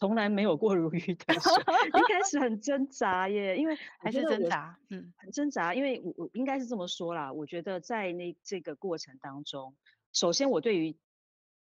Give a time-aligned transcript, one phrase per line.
[0.00, 1.52] 从来没有过如鱼得水，
[1.92, 9.76] 一开始很挣扎耶，因为 还是挣扎，嗯，很挣扎，因为我我应该是这么说啦，我觉得在那这个过程当中，
[10.14, 10.96] 首先我对于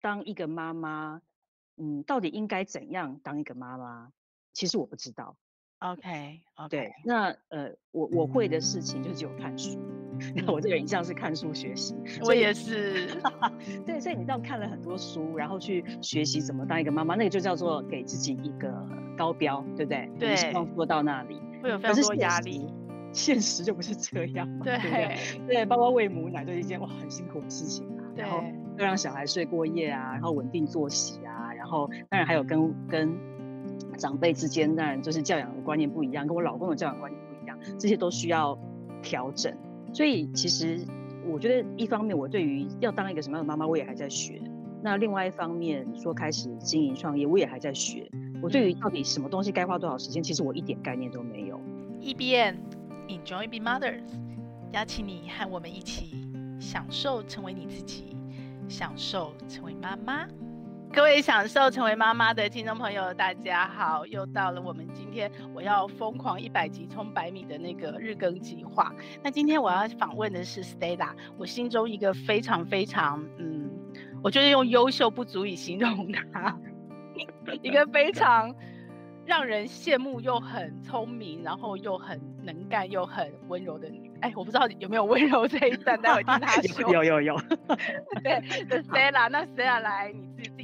[0.01, 1.21] 当一个妈妈，
[1.77, 4.12] 嗯，到底应该怎样当一个妈妈，
[4.52, 5.36] 其实我不知道。
[5.80, 6.68] OK，OK，、okay, okay.
[6.68, 9.76] 对，那呃，我我会的事情就只有看书。
[10.34, 11.95] 那 我这个人一向是看书学习，
[12.25, 13.09] 我也是。
[13.86, 18.72] 对，所以你知道看了很多书，然后去学习怎么当一个妈妈，那个就叫做给自己一个
[19.17, 20.11] 高标，对不对？
[20.18, 22.67] 对，希望做到那里，会有非常多压力。
[23.13, 25.17] 现实就不是这样嘛，对对对，
[25.49, 28.05] 对，包括喂母奶都是一件哇很辛苦的事情啊。
[28.14, 28.41] 然后
[28.79, 33.19] 要让小孩睡过夜啊，然后稳定作息啊，然后当然还有跟跟
[33.98, 38.56] 长辈之间，当然就是教养的观念不一样，跟我老公的教养观念不一样，这些都需要
[39.02, 39.52] 调整。
[39.92, 40.80] 所以其实
[41.27, 44.41] 我觉得，一方面我对于要当一个什么样的妈妈，我也还在学；
[44.83, 48.08] 那另外一方面说开始经营创业，我也还在学。
[48.42, 51.61] 我对于到底什么东西该花多少时间，其实我一点概念都没有。
[52.00, 52.56] E B N
[53.08, 54.00] Enjoy Being Mothers，
[54.72, 56.27] 邀请你和我们一起
[56.58, 58.16] 享受成为你自己，
[58.68, 60.27] 享受成为妈妈。
[60.92, 64.05] 各位享受成为妈妈的听众朋友，大家好！
[64.06, 68.92] 又到了我们今天我要疯狂一百集冲百米的那个日更计划。
[69.22, 73.70] 那今天我要访问的是 Stella，我心中一个非常非常嗯，
[74.20, 76.58] 我觉得用优秀不足以形容她，
[77.62, 78.52] 一个非常
[79.24, 84.11] 让人羡慕又很聪明，然后又很能干又很温柔的女。
[84.22, 86.92] 哎，我不知道有没有温柔这一段，待会听她说。
[86.92, 87.41] 有 有有。
[88.22, 90.59] 对，Stella，那 Stella 来，你自己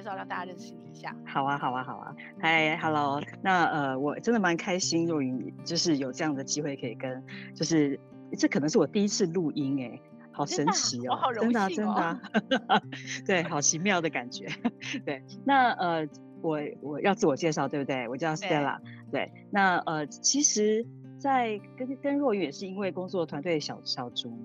[0.00, 1.14] 介绍，让大家认识你一下。
[1.26, 2.14] 好啊，好啊，好啊。
[2.40, 3.20] 嗨，Hello。
[3.42, 7.22] 那呃，我真的蛮开心，若云就是有这样的机会可以跟，
[7.54, 8.00] 就是
[8.38, 10.00] 这可能是我第一次录音，哎，
[10.32, 12.82] 好神奇哦，真的、哦、真的、啊，真的、啊。
[13.26, 14.46] 对，好奇妙的感觉。
[15.04, 16.08] 对，那呃，
[16.40, 18.08] 我我要自我介绍，对不对？
[18.08, 18.78] 我叫 Stella。
[19.12, 20.86] 对，对，那呃，其实，
[21.18, 24.38] 在跟跟若云也是因为工作团队小小组。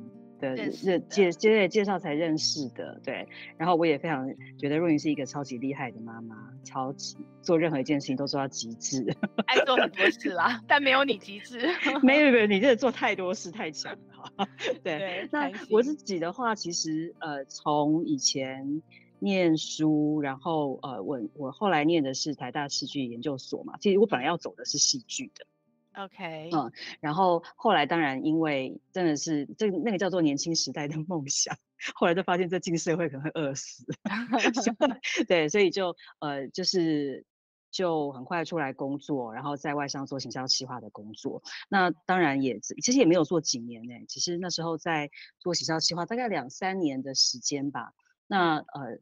[0.50, 3.28] 的认介介介绍才认识的，对。
[3.58, 9.06] 然后我也非常觉得若云是一个超级厉害的妈妈，超级做任何一件事情都做到极致，
[9.48, 11.60] 爱做很多事啦，但没有你极致。
[12.04, 14.48] 没有没有，你真的做太多事太强了。
[14.84, 18.82] 对，对那我自己的话，其实呃，从以前
[19.20, 25.46] 念书，然后呃，我我后来念的是台大戏剧研究所嘛，其实我本来要走的是戏剧的。
[25.98, 31.56] OK，嗯，然后后来当然因为真的是这那个叫做年轻时代的梦想，
[31.96, 33.86] 后来就发现这进社会可能会饿死，
[35.28, 37.26] 对，所以就呃就是
[37.72, 41.42] 就很快出来工作，然后在外商做行销企划的工作。
[41.70, 47.94] 那当然也其实也没有做几年呢，其实那时候在做行销企划大概两三年的时间吧。
[48.28, 49.00] 那呃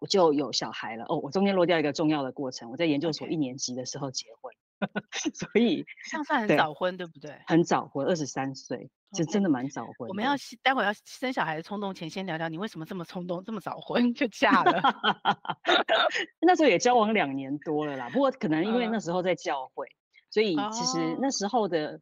[0.00, 4.52] 我就有小孩了哦，我中间落掉一个重要的过程，我在研究所一年级的时候结婚。
[5.34, 7.40] 所以这样算很早婚，对，不对？
[7.46, 10.08] 很早婚，二十三岁，就真的蛮早婚。
[10.08, 14.82] 我们要待会要生小孩的冲动前，先聊聊你为什么这么冲动，这么早婚就嫁了。
[16.40, 19.96] 那时候也交往两年多了啦，不过可能因为那时候在教会，嗯、
[20.30, 22.00] 所以其实那时候的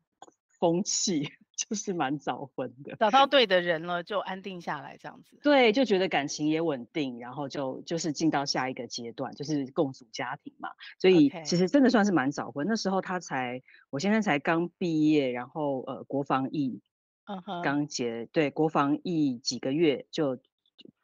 [0.58, 1.32] 风气。
[1.54, 5.38] 就是蛮早婚的，找到对的人了就安定下来，这样子。
[5.42, 10.70] 对，就觉得感情也稳定，然后就就是进到下一个阶段，就是共组家庭嘛。
[10.98, 12.66] 所以其实真的算是蛮早婚。
[12.66, 16.80] 那时候他才，我现在才刚毕业，然后呃国防役，
[17.26, 20.42] 嗯哼，刚结，对，国防役几个月就，就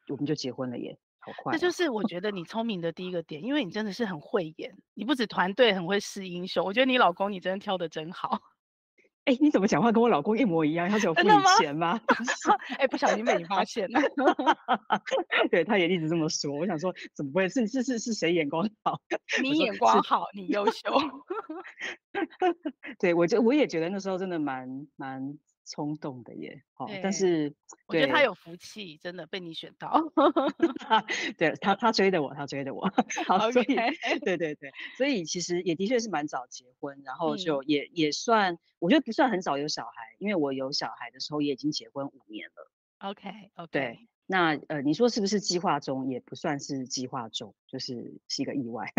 [0.09, 1.53] 我们就结婚了耶，好快。
[1.53, 8.41] 那就是我觉得你聪明的第一个点，因为你真的是很会演，你不止团队很会试英雄，我觉得你老公你真的挑的真好。
[9.29, 10.89] 哎，你怎么讲话跟我老公一模一样？
[10.89, 11.29] 他是有付你
[11.59, 12.01] 钱吗？
[12.79, 14.01] 哎，不小心被你发现了。
[15.53, 16.51] 对，他也一直这么说。
[16.51, 17.47] 我想说，怎么会？
[17.51, 18.99] 是是是是谁眼光好？
[19.43, 20.91] 你眼光好，你优秀。
[22.99, 24.67] 对，我就我也觉得那时候真的蛮
[24.97, 25.39] 蛮。
[25.69, 27.55] 冲动的耶，好，但是
[27.87, 30.03] 我觉得他有福气，真的被你选到。
[31.37, 32.91] 对他，他追的我，他追的我。
[33.29, 33.67] 好.所以
[34.25, 42.73] 对对对，所以其实也的确是蛮早结婚，然后就也、嗯、也算，我觉得不算很早有小孩，因为我有小孩的时候也已经结婚五年了。
[42.99, 46.09] OK OK，对，那呃，你说是不是计划中？
[46.11, 48.93] 也不算是计划中，就是是一个意外。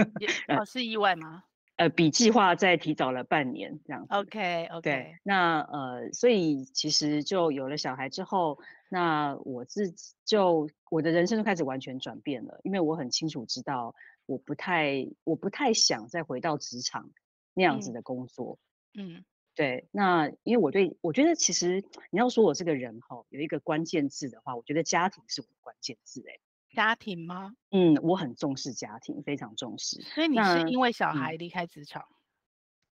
[0.47, 1.43] 哦，是意外吗？
[1.79, 4.13] 呃，比计划再提早了半年这样子。
[4.13, 4.81] OK OK。
[4.81, 8.59] 对，那呃，所以其实就有了小孩之后，
[8.89, 13.95] 那我自己就我的人生就开始完全转变了，因为我很清楚知道，
[14.25, 17.09] 我不太我不太想再回到职场
[17.53, 18.59] 那样子的工作。
[18.95, 19.87] 嗯，嗯对。
[19.91, 21.81] 那因为我对我觉得其实
[22.11, 26.37] 你要说我这个人哈，有一个关键字的话，我觉得家庭是我的关键字哎。
[26.69, 27.53] 家庭吗？
[27.71, 30.01] 嗯，我很重视家庭，非常重视。
[30.01, 32.03] 所以你是因为小孩离开职场？
[32.03, 32.15] 嗯、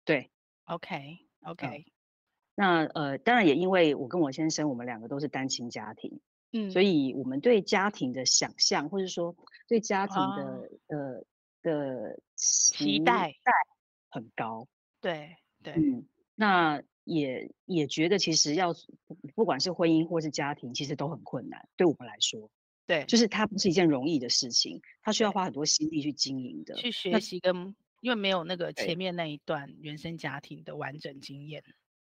[0.04, 0.30] 对
[0.64, 1.92] ，OK OK、嗯。
[2.54, 6.20] 那呃，当然也因为我跟我先生，我们两个都是单亲家庭，
[6.52, 9.36] 嗯，所以我们对家庭的想象，或者说
[9.68, 11.24] 对家庭的、哦、呃
[11.62, 13.34] 的期待
[14.10, 14.66] 很高。
[15.00, 16.82] 对对，嗯，那。
[17.06, 18.74] 也也觉得其实要
[19.36, 22.50] 不管是婚姻或是家庭，其实都很困难，对我们来说，
[22.86, 26.92] 对，就是它不是一件容易的事情，它需要花很多心力去经营的，去。
[26.92, 31.64] 学习跟因为没有那个前面那一段原生家庭的完整经验，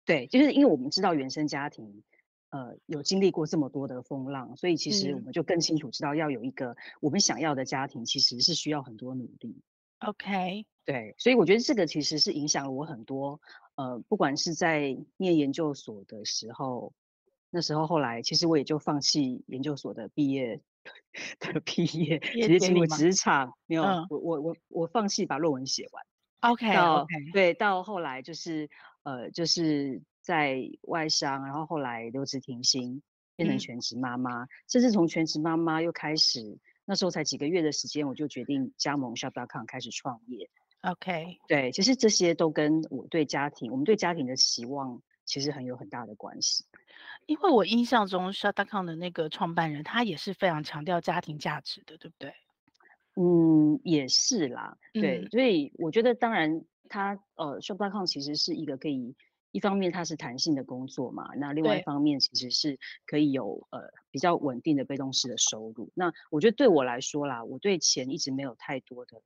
[0.04, 2.04] 对，就是因为我们知道原生家庭，
[2.50, 9.62] 呃，有经历过这么多的风浪，所以其实我们就更清楚知道要有一个我们想要的家庭，其实是需要很多努力。
[10.00, 13.40] OK，对，所以我觉得这个其实是影响了我很多。
[13.74, 16.92] 呃，不管是在念研究所的时候，
[17.50, 20.60] 那时候后来其实我也就放弃研究所的毕业
[21.40, 23.54] 的毕业，直接进入职场。
[23.66, 26.04] 没有，嗯、我我我我放弃把论文写完。
[26.40, 28.70] OK OK，对，到后来就是
[29.02, 33.02] 呃，就是在外商，然后后来留职停薪，
[33.36, 40.48] 变成全职妈妈，嗯、甚至从全职妈妈又开始，那时候才几个月的时间，我就决定加盟 Shop.com 开始创业。
[40.80, 46.64] OK，对，其实这些都跟我对家庭，我们对家庭的期望，其实很有很大的关系。
[47.26, 52.34] 因为我印象中，Shop.com 的那个创办人，他也是非常强调家庭价值的，对不对？
[53.14, 54.76] 嗯，也是啦。
[54.92, 59.14] 对，嗯、所以我觉得，当然他，他呃，Shop.com 其实是一个可以，
[59.52, 65.92] 一方面它是弹性的工作嘛，那另外一方面其实是可以有呃比较稳定的被动式的收入。
[65.94, 69.22] 那我觉得对我来说啦，我对钱一直没有太多的。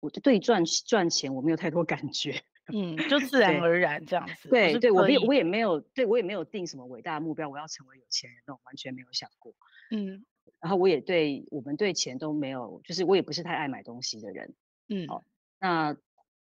[0.00, 4.48] 我对赚赚钱我没有太多感觉，嗯，就 自然而然这样子。
[4.48, 9.54] 对对，我也，我也没有，对我也没有定什么伟大的目标，我要成为有钱人那种，完全没有想过。
[9.90, 10.24] 嗯，
[10.60, 14.54] 然后我也对我们对钱都没有，就是我也不是太爱买东西的人。
[14.88, 15.24] 嗯，哦，
[15.58, 15.96] 那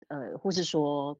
[0.08, 1.18] 呃，或是说，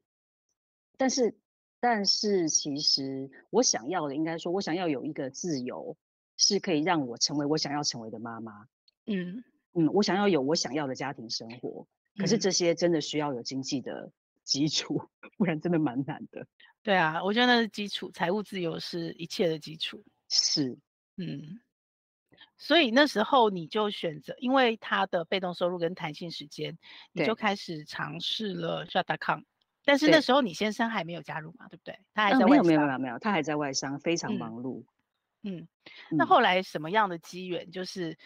[0.97, 1.35] 但是
[1.79, 5.97] 但是其实我想要的，应该说，我想要有一个自由，
[6.37, 8.67] 是可以让我成为我想要成为的妈妈。
[9.05, 11.87] 嗯嗯，我想要有我想要的家庭生活。
[12.17, 14.11] 可是这些真的需要有经济的
[14.47, 16.47] 基础，嗯、不然真的蛮难的。
[16.81, 20.03] 对啊，我觉得那是基础，财务自由是一切的基础。
[20.29, 20.79] 是，
[21.17, 21.59] 嗯。
[22.57, 26.77] 所以那时候你就选择，因为他的被动收入跟弹性时间，
[27.11, 29.41] 你就开始尝试了 Shop.com。
[29.83, 31.99] 但是那时候你先生还没有加入嘛，对不对？
[32.13, 32.49] 他还在外商。
[32.49, 34.83] 没有没有没有没有，他还在外商，非常忙碌。
[35.43, 35.67] 嗯，
[36.09, 38.17] 嗯，那后来什么样的机缘，就是？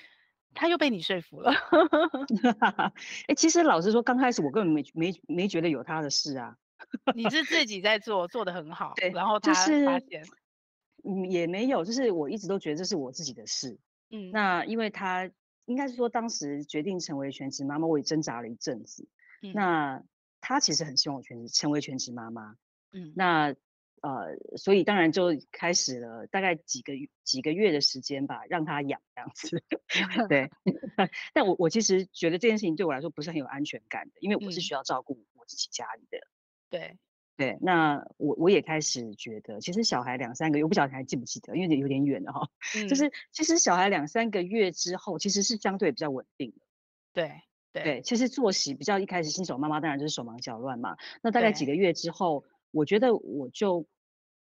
[0.53, 1.51] 他又被你说服了。
[3.27, 6.55] 哎、欸，其实老实说，刚开始我根本没没没觉得有他的事啊。
[7.15, 8.93] 你是自 己在做，做得很好。
[8.95, 10.31] 对，然后他发现，就是、
[11.03, 13.79] 嗯，也没有，就是我一直都觉得这是我自己的事。
[14.09, 15.29] 嗯，那因为他
[15.65, 19.07] 应该是说，当时决定成为全职妈妈，我也挣扎了一阵子。
[19.41, 20.03] 嗯，那
[20.41, 22.55] 他其实很希望我全职成为全职妈妈。
[22.91, 23.55] 嗯，那。
[24.01, 29.63] 呃，所以当然就开始了，大概几个月几个月的时间吧，让他养这样子。
[30.27, 30.49] 对，
[31.33, 36.17] 但我我其实觉得这件事情对我来说不是很有安全感的，因为我是需要照顾我自己家里的。
[36.17, 36.27] 嗯、
[36.71, 36.97] 对
[37.37, 42.49] 对，那我我也开始觉得，其实小孩两三个月，我不晓得你还记不记得，因为有点远了哈。
[42.75, 46.65] 嗯、就是其实小孩两三个月之后，其实是相对比较稳定的。
[47.13, 50.97] 对对，对，其实作息比较一开始新手妈妈当然就是手忙脚乱嘛。
[51.21, 52.43] 那大概几个月之后。
[52.71, 53.85] 我觉得我就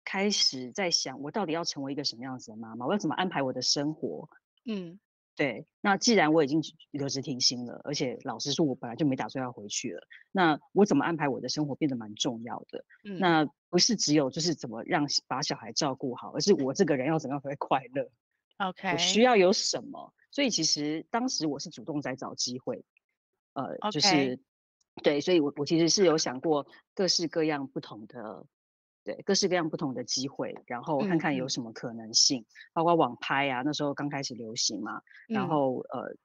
[0.04, 2.86] 开始在想，我到底要成为一个什么样子的妈妈？
[2.86, 4.28] 我要怎么安排我的生活？
[4.64, 4.98] 嗯，
[5.36, 5.66] 对。
[5.80, 6.60] 那既然我已经
[6.90, 10.02] 留职停薪了，而且老实说，我本来就没打算要回去了。
[10.32, 12.84] 那我怎么安排我的生活变得蛮重要的。
[13.04, 18.10] 嗯，那不是只有就是怎么让把小孩照顾好，而是我这个人要怎么样才会快乐
[18.58, 20.12] ？OK，我需要有什么？
[20.30, 22.84] 所以其实当时我是主动在找机会，
[23.52, 24.40] 呃.就是。
[25.02, 28.46] 对，所以我，我我其实是有想过各式各样不同的，
[29.04, 36.16] 对，各式各样不同的机会，然后看看有什么可能性，嗯、包括网拍啊，那时候刚开始流行嘛，嗯、然后呃，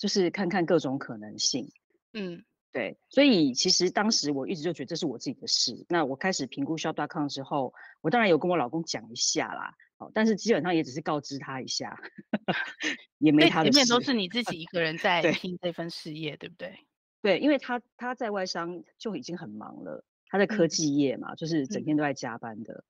[0.00, 1.70] 就是看看各种可能性，
[2.12, 5.86] 嗯，对，所以其实当时我一直就觉得这是我自己的事。
[5.88, 11.96] 那我开始评估 Shop.com 之后，我当然有跟我老公讲一下啦，哦，但是基本上也只是告知他一下，
[13.18, 13.72] 也没他的事。
[13.72, 16.76] 前面都是你自己一个人 在拼这份事业，对不对？
[17.24, 22.74] 对，因为他他在外商就已经很忙了，他在科技业嘛，嗯、就是整天都在加班的。
[22.74, 22.84] 嗯、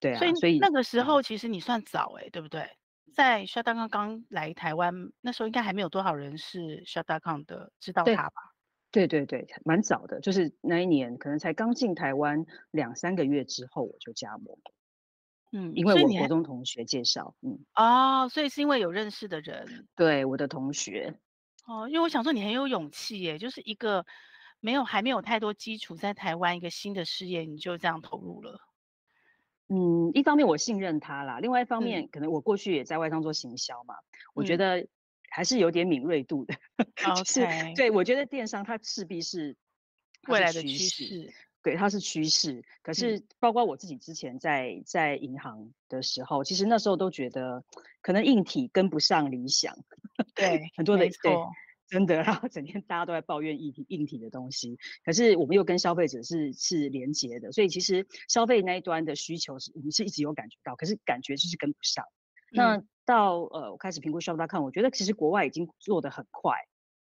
[0.00, 2.66] 对啊，所以所以那个时候其实你算早哎、欸，对不对？
[3.12, 7.34] 在 s h u t d o w n 刚来台湾，那时候应该还没有多少人是 s h u t d o
[7.34, 8.54] w n 的知道他吧？
[8.90, 14.56] 对对对，蛮早的，就是那一年可能才刚进台湾两三个月之后我就加盟。
[15.52, 21.18] 嗯，因为我国中同学介绍，嗯，哦，所以是因为有认识的人，对，我的同学，
[21.68, 24.06] 哦，因为我想说你很有勇气耶，就是一个
[24.58, 28.58] 没有还没有太多基础，在台湾一个新的事业，你就这样投入了。
[29.68, 34.00] 嗯，一方面我信任他啦，另外一方面、嗯、可能我过去也在外商做行销嘛，嗯、
[34.32, 34.88] 我觉得
[35.28, 36.54] 还是有点敏锐度的。
[37.14, 37.46] 就是.
[37.76, 39.56] 对，我觉得电商它势必是，是
[40.32, 41.34] 未来的趋势。
[41.62, 42.62] 对，它是趋势。
[42.82, 47.64] 可是，包括我自己之前在、嗯、在银行的时候，其实那时候都觉得，
[48.00, 49.76] 可能硬体跟不上理想。
[50.34, 51.34] 对，很多的对，
[51.88, 54.78] 真的，然后整天大家都在抱怨硬体硬体的东西。
[55.04, 62.04] 可是我们又跟消费者是是连接的，所以其实消费那一端的需求是，我们是一直有感觉到，可是感觉就是跟不上。
[62.52, 66.54] 嗯、那到呃，我开始评估 Shop.com，我觉得其实国外已经做得很快。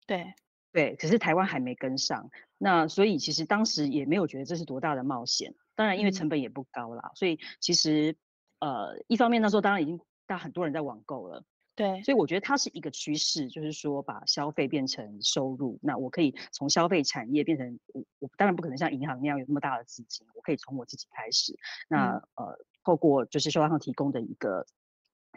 [0.06, 0.34] 对。
[0.74, 2.28] 对，可是台湾还没跟上，
[2.58, 5.54] 那所以其实当时也没有觉得这是多大的冒险。
[5.76, 8.16] 当然，因为成本也不高啦，嗯、所以其实
[8.58, 11.44] 呃，一方面那时候当然已经大很多人在网购了。
[11.76, 15.78] 对，所以我觉得它是一个趋势，就是说把消费变成收入。
[15.80, 21.56] 那我可以从消费产业变成我，我当然不可能像银行那样有那么大的资金，我可以从我自己开始。
[21.88, 24.66] 那、嗯、呃，透过就是 Shop.com 提供的一个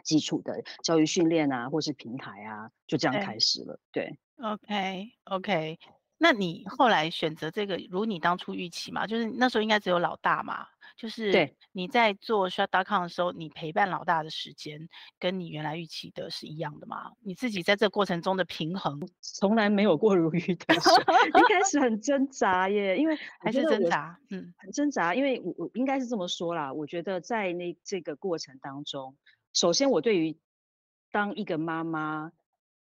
[0.02, 3.78] 基础的教育训练啊，或是平台啊，就这样开始了。
[3.92, 4.04] 对。
[4.04, 5.78] 对 OK OK，
[6.16, 9.04] 那你后来选择这个，如你当初预期嘛？
[9.06, 10.66] 就是那时候应该只有老大嘛？
[10.96, 17.10] 就是对你在做 Shop.com 的时候，你陪伴老大的时间，跟你原来预期的是一样的吗？
[17.20, 20.92] 你自己在这过程中的平衡， 从来没有过如鱼得水，
[21.28, 29.16] 一开始很挣扎耶，因为 还是挣扎，嗯，很挣扎，因为我我应该是这么说啦，我觉得在那这个过程当中，
[29.52, 30.36] 首先我对于
[31.10, 32.30] 当一个妈妈。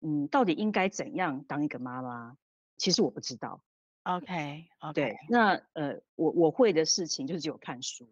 [0.03, 2.37] 嗯，到底应该怎样当一个妈妈？
[2.77, 3.63] 其实我不知道。
[4.05, 4.93] OK，OK，、okay.
[4.93, 8.09] 对，那呃，我我会的事情就是只有看书。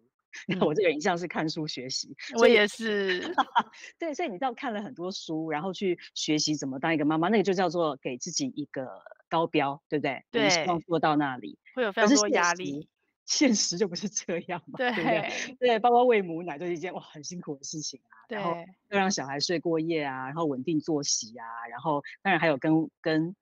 [0.47, 3.19] 那、嗯、我这个人一向是看书学习，我也是。
[3.99, 8.87] 对，所以你知道看了很多书，然后去学习怎么当一个妈妈，那个就叫做给自己一个
[9.27, 10.23] 高标，对不对？
[10.31, 12.87] 对，希望做到那里会有非常多压力。
[13.31, 15.55] 现实就不是这样嘛，对，对不对？
[15.57, 18.27] 对，包括喂母奶都是一件哇很辛苦的事情啊。
[18.27, 18.55] 对，然后
[18.89, 23.33] 要让小孩睡过夜啊，然后稳定作息啊，然后当然还有跟跟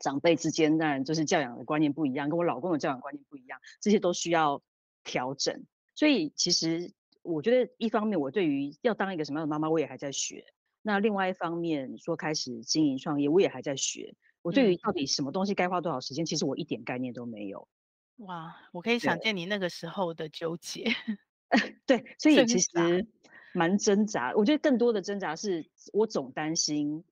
[0.00, 4.62] 长辈之间，当然就是教养的观念不一样，跟我老公的教养观念不一样，这些都需要
[5.04, 5.66] 调整。
[5.94, 10.44] 所以其实我觉得，一方面我对于要当一个什么样的妈妈，我也还在学；
[10.80, 14.14] 那另外一方面说开始经营创业，我也还在学。
[14.40, 17.68] 我对于到底什么东西该花多少时间，嗯，其实我一点概念都没有。
[18.20, 20.84] 哇，我可以想见你那个时候的纠结。
[21.86, 23.06] 对，所以其实
[23.52, 24.32] 蛮挣扎。
[24.36, 27.04] 我觉得更多的挣扎是我总担心，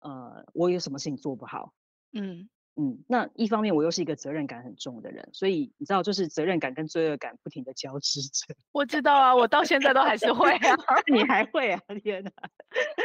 [0.00, 1.74] 呃，我有什么事情做不好。
[2.12, 3.04] 嗯嗯。
[3.08, 8.54] 那一方面我又是一个责任感很重的人，所以你知道，就是责任感跟罪恶感不停的交织着。
[8.72, 10.76] 我知道啊，我到现在都还是会啊。
[11.12, 11.80] 你还会啊？
[12.02, 12.30] 天哪，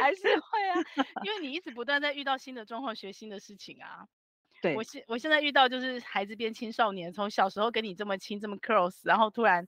[0.00, 4.06] 还是会啊，因为你一直不断在遇到新的状况，学新的事情啊。
[4.60, 9.66] 对，我现我现在遇到就是孩子变青少年，从小时候跟你这么亲这么 close，然后突然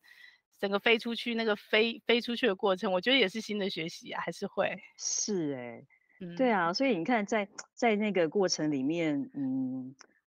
[0.58, 4.78] 整个飞出去，那个飞飞出去的过程，我觉得也是新的学习啊，还是会。
[4.98, 5.86] 是哎、欸
[6.20, 9.94] 嗯，对啊，所以你看在在那个过程里面，嗯，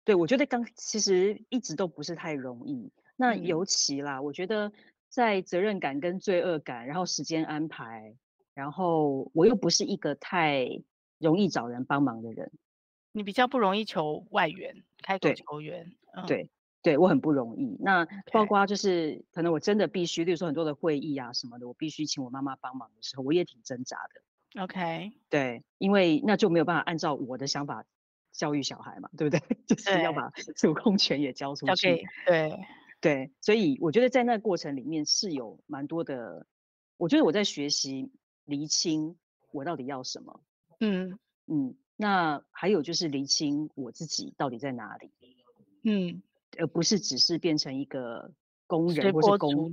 [0.05, 4.73] 对我觉得刚其实一直都不是太容易，那尤其啦，嗯、我觉得
[5.09, 8.15] 在责任感跟罪恶感，然后时间安排，
[8.55, 10.69] 然后我又不是一个太
[11.19, 12.53] 容易找人帮忙的人。
[13.13, 16.51] 你比较不容易求外援，开口求援，对、嗯、对，
[16.83, 17.77] 对我很不容易。
[17.81, 24.63] 那包括就是.可能我真的必须，例如说很多的会议啊什么的，我必须请我妈妈帮忙的时候，我也挺挣扎的。
[24.63, 27.85] OK，对，因为那就没有办法按照我的想法
[28.33, 29.41] 教育小孩嘛，对不对？
[29.67, 31.73] 就是要把主控权也交出去。
[31.73, 32.03] Okay.
[32.27, 32.59] 对
[33.01, 36.47] 对，所以我觉得在那个过程里面是有蛮多的，
[36.97, 38.11] 我觉得我在学习
[38.45, 39.17] 厘清
[39.53, 40.41] 我到底要什么。
[40.81, 41.77] 嗯嗯。
[42.03, 45.13] 那还有就是厘清我自己到底在哪里，
[45.85, 46.21] 嗯，
[46.59, 48.33] 而不是只是变成一个
[48.67, 49.73] 工人或是工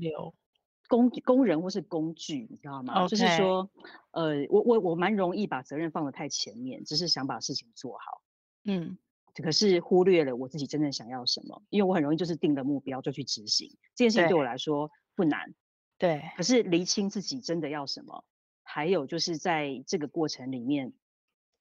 [0.88, 3.72] 工工人或是工具，你知道吗.就是说，
[4.12, 8.22] 呃，我我我蛮容易把责任放得太前面，只是想把事情做好，
[8.64, 9.00] 嗯，
[9.34, 15.56] 可是忽略了我自己真正想要什么，因为我很容易就是定了目标就去执行，这件事情对我来说不难，
[15.98, 18.24] 对，可是厘清自己真的要什么，
[18.62, 20.94] 还有就是在这个过程里面。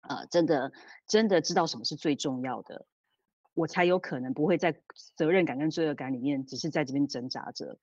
[0.00, 0.72] 啊、呃，真的，
[1.06, 2.86] 真的知道什么是最重要的，
[3.54, 4.80] 我才有可能不会在
[5.16, 7.78] 责任感跟罪恶感里面，只是在这边挣扎着。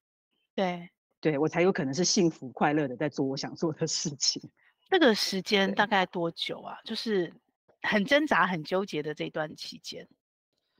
[0.55, 4.41] 对，对我才有可能是幸福快乐的在做我想做的事情。
[4.89, 6.77] 这个时间大概多久啊？
[6.85, 7.33] 就是
[7.81, 10.07] 很挣扎、很纠结的这段期间。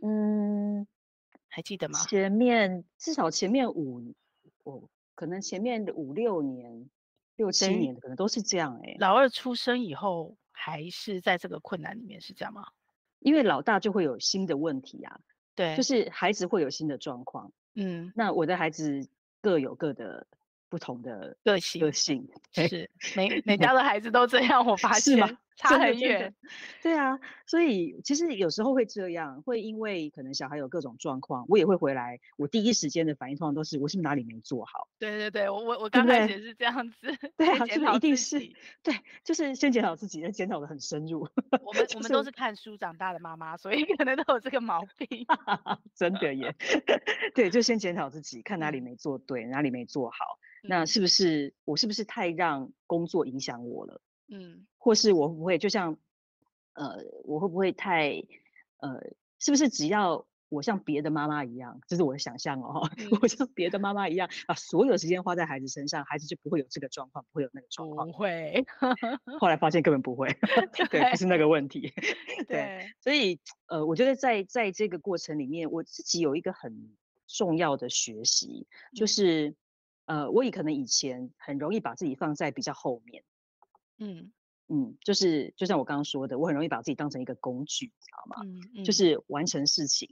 [0.02, 0.88] 嗯，
[1.48, 2.00] 还记得吗？
[2.06, 4.14] 前面至少前面五，
[4.64, 6.90] 我，可能前面五六年。
[7.38, 8.98] 六七年的可能都是这样哎、欸。
[8.98, 12.66] 老二出生以后还是在这个困难里面是这样吗？
[13.20, 15.20] 因为老大就会有新的问题啊，
[15.56, 17.52] 对，就是孩子会有新的状况。
[17.74, 19.08] 嗯，那我的孩子
[19.42, 20.28] 各有各的
[20.76, 25.38] 不同的个性，个性是 每每家的孩子都这样，我发现。
[25.58, 26.36] 差很远，
[26.84, 27.18] 对啊，
[27.48, 34.90] 所以其实有时候会这样，会因为可能小孩有各种状况，我也会回来，我第一时间的反应通常都是我是不是哪里没做好？
[35.00, 38.38] 对对对，我我我刚开始也是这样子，对啊，是不是一定是？
[38.84, 41.22] 对，就是先检讨自己，检讨的很深入。
[41.62, 45.26] 我们 我们都是看书长大的妈妈，所以可能都有这个毛病。
[45.96, 46.54] 真的耶，
[47.34, 54.02] 对，就先检讨自己，看哪里没做对，哪里没做好，那是不是我是不是太让工作影响我了？
[54.28, 55.98] 嗯，或是我会不会就像，
[56.74, 58.24] 呃，我会不会太，
[58.78, 59.02] 呃，
[59.40, 68.08] 是不是只要我像别的妈妈一样，这是我的想象哦， 嗯、我像别的妈妈一样，把所有时间花在孩子身上，孩子就不会有这个状况，不会有那个状况。
[68.08, 68.66] 不会。
[69.40, 70.28] 后来发现根本不会，
[70.90, 71.94] 对，不是那个问题。
[72.48, 76.96] 对，对所以呃，我觉得在在这个过程里面，我自己有一个很
[77.28, 79.56] 重要的学习，就是、嗯、
[80.06, 83.24] 呃，我也可能以前很容易把自己放在比较后面。
[83.98, 84.32] 嗯
[84.68, 88.44] 嗯，就是就像我刚刚说的，我很容易把自己当成一个工具，知道吗？
[88.46, 90.10] 嗯嗯，就是完成事情，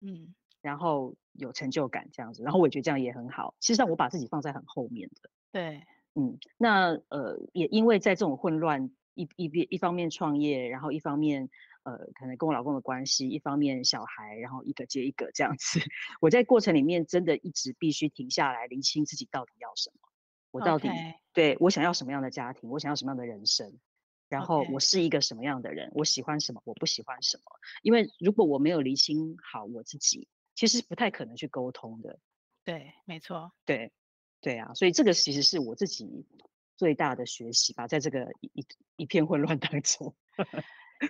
[0.00, 3.54] 嗯，然后有成就感这样子，然后我也觉得这样也很好。
[3.60, 5.82] 其实上我把自己放在很后面的，对，
[6.14, 11.50] 嗯，那呃也因为在这种混乱，一一边一方面创业，然后一方面
[11.82, 15.80] 呃可能跟我老公的关系，一方面小孩，然后一个接一个这样子，
[16.20, 20.08] 我在过程里面真的一直必须停下来，厘清自己到底要什么。
[20.50, 20.88] 我到底.
[21.32, 22.70] 对我想要什么样的家庭？
[22.70, 23.78] 我想要什么样的人生？
[24.28, 26.60] 然后我是一个什么样的人.我喜欢什么？
[26.64, 27.44] 我不喜欢什么？
[27.82, 32.18] 因为如果我没有厘清好我自己，其实不太可能去沟通的。
[32.64, 33.52] 对，没错。
[33.64, 33.92] 对，
[34.40, 36.26] 对啊，所以这个其实是我自己
[36.76, 40.14] 最大的学习吧，在这个一一一片混乱当中。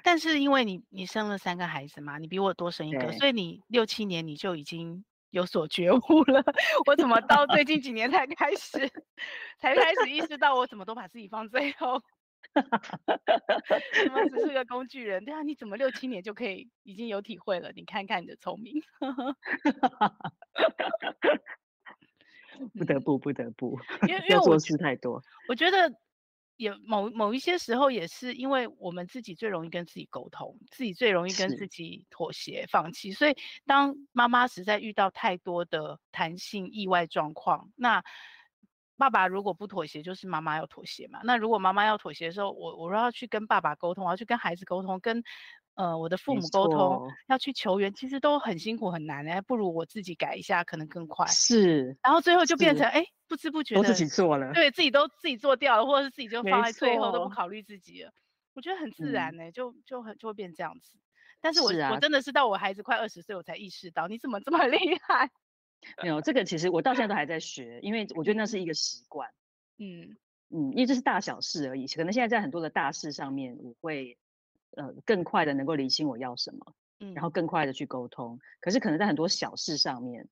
[0.02, 5.04] 但是因为你你生了三个孩子嘛，你比我多生一个，所以你六七年你就已经。
[5.30, 6.42] 有所觉悟了，
[6.86, 8.78] 我怎么到最近几年才开始，
[9.60, 12.02] 才开始意识到我怎么都把自己放最后，
[12.52, 15.24] 怎么只是个工具人？
[15.24, 17.70] 对啊，你怎么六七年就可以已经有体会了？
[17.76, 18.82] 你看看你的聪明，
[22.76, 25.94] 不得不不得不，因为要做事太多，我觉得。
[26.60, 38.04] 也某某一些时候也是因为我们自己最容易跟自己沟通，自己最容易跟自己妥协、放弃，所以当妈妈实在遇到太多的弹性意外状况，那
[38.98, 41.20] 爸爸如果不妥协，就是妈妈要妥协嘛。
[41.24, 45.24] 那如果妈妈要妥协的时候，我我要去跟爸爸沟通，我要去跟孩子沟通，跟。
[45.80, 51.26] 呃，我的父母沟通要去求援，其实都很辛苦很难哎，不如我自己改一下，可能更快。
[51.28, 58.12] 是，然后最后就变成哎是，不知不觉的都自己做了，对自己都自己做掉了，或者是自己就放在最后都不考虑自己了。
[58.52, 60.98] 我觉得很自然呢，嗯、就就很就会变这样子。
[61.40, 65.30] 但是我我真的是到我孩子快二十岁，我才意识到你怎么这么 厉害。
[66.02, 69.30] 没有这个，其实我到现在都还在学，因为我觉得那是一个习惯。
[69.78, 70.18] 嗯
[70.50, 74.18] 嗯，因为这是大小事而已，可能现在在很多的大事上面，我会。
[74.76, 78.38] 呃，更快的能够理清我要什么，嗯，然后更快的去沟通。
[78.60, 80.28] 可是可能在很多小事上面，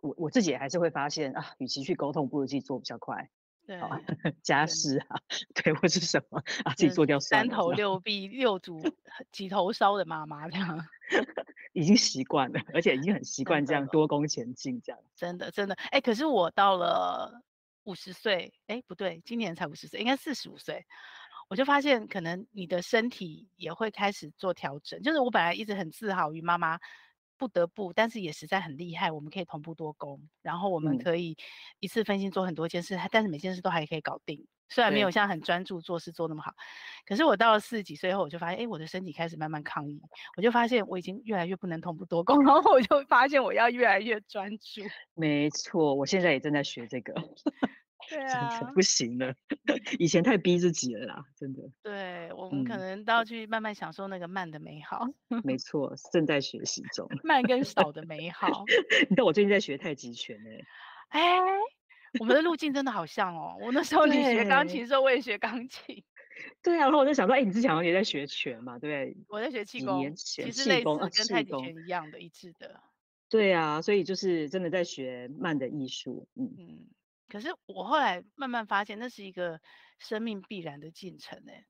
[0.00, 3.30] 我我自己也还是会发现啊，与其去沟通，不如自己做比较快。
[3.64, 3.78] 对，
[4.42, 5.20] 家事啊，
[5.54, 7.20] 对，或是什么啊，自己做掉。
[7.20, 8.82] 三头六臂六足
[9.30, 10.84] 几头烧的妈妈这样，
[11.72, 15.00] 已经习惯了，而且已经很习惯这样多工前进这样。
[15.14, 17.40] 真的真的，哎，可是我到了
[17.84, 20.84] 五十岁，哎，不对，今年才五十岁，应该四十五岁。
[21.52, 25.02] 我就发现，可能你的身体也会开始做调整。
[25.02, 26.78] 就是我本来一直很自豪于妈妈
[27.36, 31.36] 不得不，但是也实在很厉害，我们可以同步多工，然后我们可以
[31.78, 34.46] 一次分心做很多件事，嗯、但是每件事都还可以搞定。
[34.70, 36.54] 虽然没有像很专注做事做那么好，
[37.04, 40.00] 可是我到了四十几岁后，我就发现，哎，我的身体开始慢慢抗议。
[40.38, 44.80] 我就发现我已经越来越不能同步多工，然 后我就发现我要越来越专注。
[45.12, 47.12] 没错，我现在也正在学这个。
[48.08, 49.34] 对啊，不行了，
[49.98, 51.62] 以前太逼自己了啦，真的。
[51.82, 55.06] 对，我们可能都要去慢慢享受那个慢的美好。
[55.44, 57.08] 没错，正在学习中。
[57.24, 58.64] 慢跟少的美好。
[59.08, 60.50] 你知道我最近在学太极拳呢。
[61.08, 61.38] 哎，
[62.20, 63.56] 我们的路径真的好像哦。
[63.60, 66.02] 我那时候你学钢琴的时候，我也学钢琴。
[66.62, 69.16] 对啊，然后我就想说，哎，你之前好像也在学拳嘛，对不对？
[69.28, 72.80] 我在学气功，其实类似跟太极拳一样的，一致的。
[73.28, 76.86] 对啊，所以就是真的在学慢的艺术，嗯嗯。
[77.32, 79.58] 可是我后来慢慢发现，那是一个
[79.98, 81.64] 生命必然的进程诶。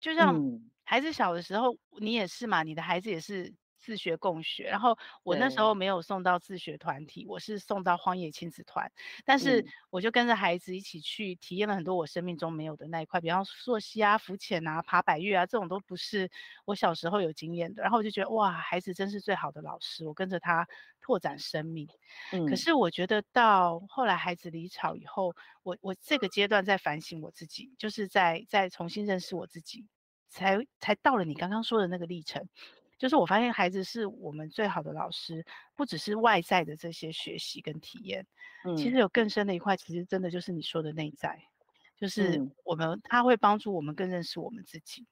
[0.00, 0.42] 就像
[0.84, 8.90] 孩子小的时候，你也是嘛，你的孩子也是自学共学，然后我那时候没有送到自学团体，我是送到荒野亲子团，
[9.24, 16.30] 但是我就跟着孩子一起去体验了很多我生命中没有的那一块，比方说溯溪啊、浮潜啊、爬百岳啊，这种都不是
[16.64, 20.66] 我小时候有经验的，然后我就觉得哇，孩子真是最好的老师，我跟着他
[21.00, 21.88] 拓展生命。
[22.32, 29.86] 嗯，可是我觉得到后来孩子离巢以后，我我这个阶段在反省我自己，就是在在重新认识我自己，
[30.28, 32.48] 才才到了你刚刚说的那个历程。
[33.02, 38.24] 就是我发现孩子是我们最好的老师，不只是外在的这些学习跟体验，
[38.64, 41.36] 嗯，其实有更深的一块，其实真的就是你说的内在，
[41.96, 45.04] 就是我们他会帮助我们更认识我们自己。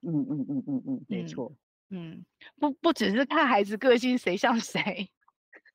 [0.00, 1.54] 嗯嗯嗯嗯嗯，没错。
[1.90, 2.24] 嗯，
[2.58, 5.10] 不不只是看孩子个性谁像谁。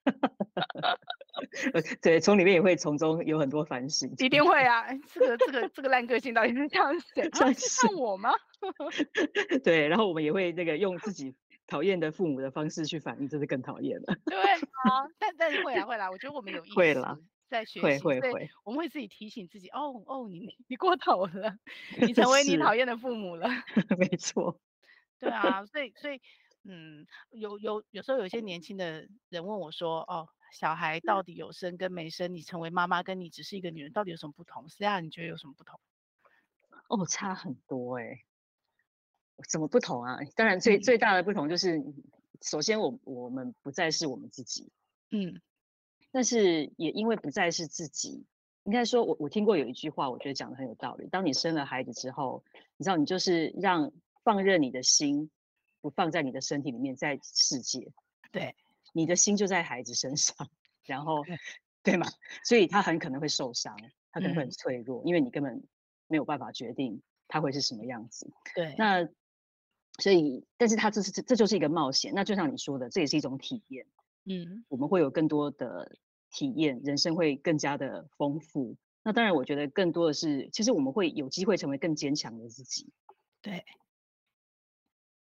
[2.02, 4.12] 对，从里面也会从中有很多反省。
[4.18, 7.30] 一定会啊，这个这个这个烂个性到底是像谁？
[7.38, 8.32] 像 像我吗？
[9.64, 11.36] 对，然后我们也会那个用自己。
[11.72, 14.14] 讨厌的父母的方式去反应，这是更讨厌了。
[14.26, 16.74] 对啊，但但是会啦会啦，我觉得我们有 意识
[17.48, 21.58] 在学习，会会会，我们会自己提醒自己，哦哦，你你过头了，
[22.02, 23.48] 你 成为你讨厌的父母了。
[23.98, 24.60] 没错。
[25.18, 26.20] 对啊，所以所以
[26.66, 32.36] 嗯，有有有时候有些年轻的人问我说，哦，小孩到底有生跟没生？
[32.36, 34.68] 你成为妈妈跟你只是一个女人，到底有什么不同？
[34.68, 35.80] 是啊，你觉得有什么不同？
[36.90, 38.26] 哦，差很多哎、欸。
[39.50, 40.18] 怎么不同啊？
[40.36, 41.84] 当然最，最最大的不同就是，
[42.42, 44.72] 首先我我们不再是我们自己，
[45.12, 45.42] 嗯，
[46.12, 48.26] 但是也因为不再是自己，
[48.64, 51.08] 应该说我我听过有一句话，我觉得讲的很有道理。
[51.08, 52.44] 当你生了孩子之后，
[52.78, 53.92] 你知道，你就是让
[54.24, 55.30] 放任你的心
[55.82, 57.92] 不放在你的身体里面，在世界，
[58.32, 58.56] 对，
[58.94, 60.50] 你的心就在孩子身上，
[60.86, 61.24] 然后
[61.84, 62.08] 对吗？
[62.44, 63.78] 所以他很可能会受伤，
[64.12, 65.64] 他可能会很脆弱，嗯，因为你根本
[66.08, 69.08] 没有办法决定他会是什么样子，对，那。
[70.00, 72.14] 所以，但是他这是这这就是一个冒险。
[72.16, 73.86] 那就像你说的，这也是一种体验。
[74.26, 75.98] 嗯，我们会有更多的
[76.32, 78.78] 体验，人生会更加的丰富。
[79.04, 82.92] 那当然，我觉得更多的是，其实我们会有机会成为更坚强的自己。
[83.42, 83.66] 对，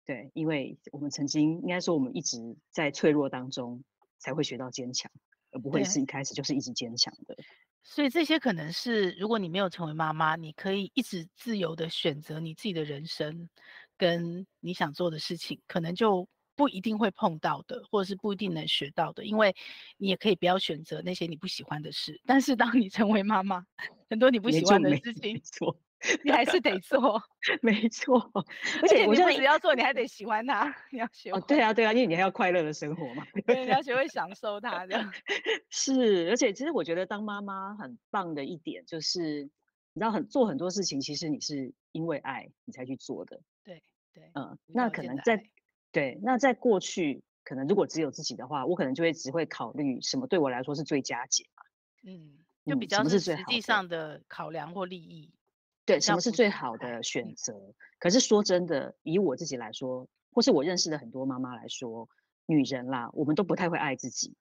[0.05, 3.83] 对，因为我们曾经应该说，我们一直在脆弱当中
[4.19, 5.11] 才会学到坚强，
[5.53, 7.37] 而不会是一开始就是一直坚强的。
[7.85, 13.49] 所以这些可能是，如果你没有成为妈妈，你可以一直自由的选择你自己的人生。
[13.99, 19.55] 跟你想做的事情，可能就不一定会碰到的，或者是不一定能学到的，因为
[19.97, 22.21] 你也可以不要选择那些你不喜欢的事。
[22.27, 23.65] 但是当你成为妈妈，
[24.09, 25.79] 很多你不喜欢的事情，错，
[26.25, 27.23] 你还是得做，
[27.63, 28.31] 没错。
[28.83, 31.31] 而且你不只要做，你还得喜欢它，你要学。
[31.31, 35.11] 哦，对啊，对啊，因为你还要快乐的生活嘛，对，你要学会享受它的。
[35.71, 39.49] 是，而且其实我觉得当妈妈很棒的一点就是，
[39.99, 43.41] 你知道很做很多事情，其实你是因为爱你才去做的。
[43.65, 43.83] 对
[44.15, 45.43] 对，嗯，那可能在
[45.91, 51.65] 对，那在过去，可能如果只有自己的话，我可能就会只会考虑什么对我来说是最佳解嘛，
[52.05, 55.33] 嗯，就比较是实际上的考量或利益，
[55.85, 57.55] 对，什么是最好的选择？
[57.55, 57.75] 嗯。
[57.99, 62.09] 可是说真的，以我自己来说，或是我认识的很多妈妈来说，
[62.47, 64.37] 女人啦，我们都不太会爱自己，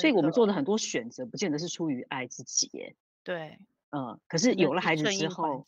[0.00, 2.96] 所以我们做的很多选择，不见得是出于爱自己耶。
[3.22, 3.58] 对，
[3.90, 5.64] 嗯，可是有了孩子之后，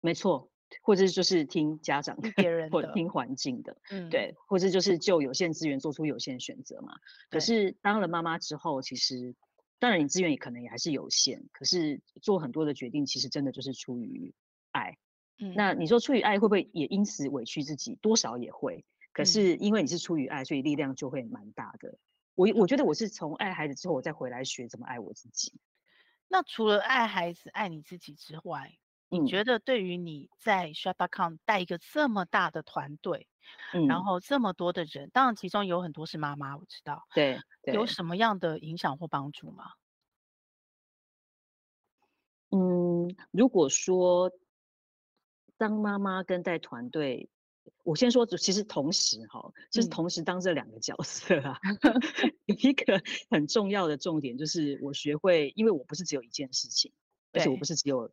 [0.00, 0.50] 没错。
[0.82, 6.98] 或者就是听家长的，别人或者听环境的，嗯，对，或者就是就有限资源做出有限选择嘛。
[7.30, 9.36] 可是当了妈妈之后，其实
[9.78, 14.34] 当然你资源也可能也还是有限，可是做很多的决定，其实真的就是出于
[14.72, 14.98] 爱。
[15.38, 17.96] 嗯，那你说出于爱会不会也因此委屈自己？
[18.02, 18.84] 多少也会。
[19.12, 21.96] 可是因为你是出于爱，所以力量就会蛮大的。
[22.34, 25.52] 我我觉得我是从爱孩子之后，我再回来学怎么爱我自己。
[26.28, 33.28] 那除了爱孩子、爱你自己之外，你觉得对于你在 Shop.com 带一个这么大的团队，
[33.72, 39.72] 嗯，然后这么多的人，当然其中有很多是妈妈，我知道，对，对，有什么样的影响或帮助吗？
[42.50, 44.30] 嗯，如果说
[45.56, 47.28] 当妈妈跟带团队，
[47.82, 51.58] 我先说，其实同时哈，就是同时当这两个角色啊，
[52.46, 56.92] 一个很重要的重点就是我学会，因为我不是只有一件事情，
[57.32, 58.10] 而且我不是只有。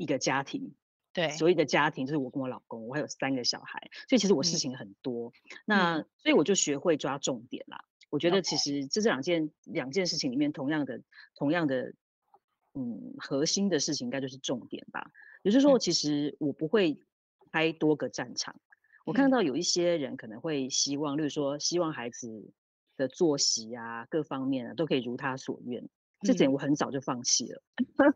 [0.00, 0.76] 一个家庭，
[1.12, 5.32] 对，所谓的家庭就是我跟我老公，我还有三个小孩，所以其实我事情很多。
[5.32, 7.84] 嗯、那所以我就学会抓重点啦。
[8.08, 11.02] 我觉得其实这这两件两件事情里面，同样的
[11.34, 11.94] 同样的，
[12.74, 15.10] 嗯，核心的事情应该就是重点吧。
[15.42, 17.02] 也就是说，其实我不会
[17.50, 18.60] 开多个战场。
[19.08, 22.52] 嗯、我看到有一些人可能会希望，例如说希望孩子
[22.96, 25.88] 的作息啊，各方面啊都可以如他所愿。
[26.22, 27.62] 这点我很早就放弃了。
[27.76, 28.14] 嗯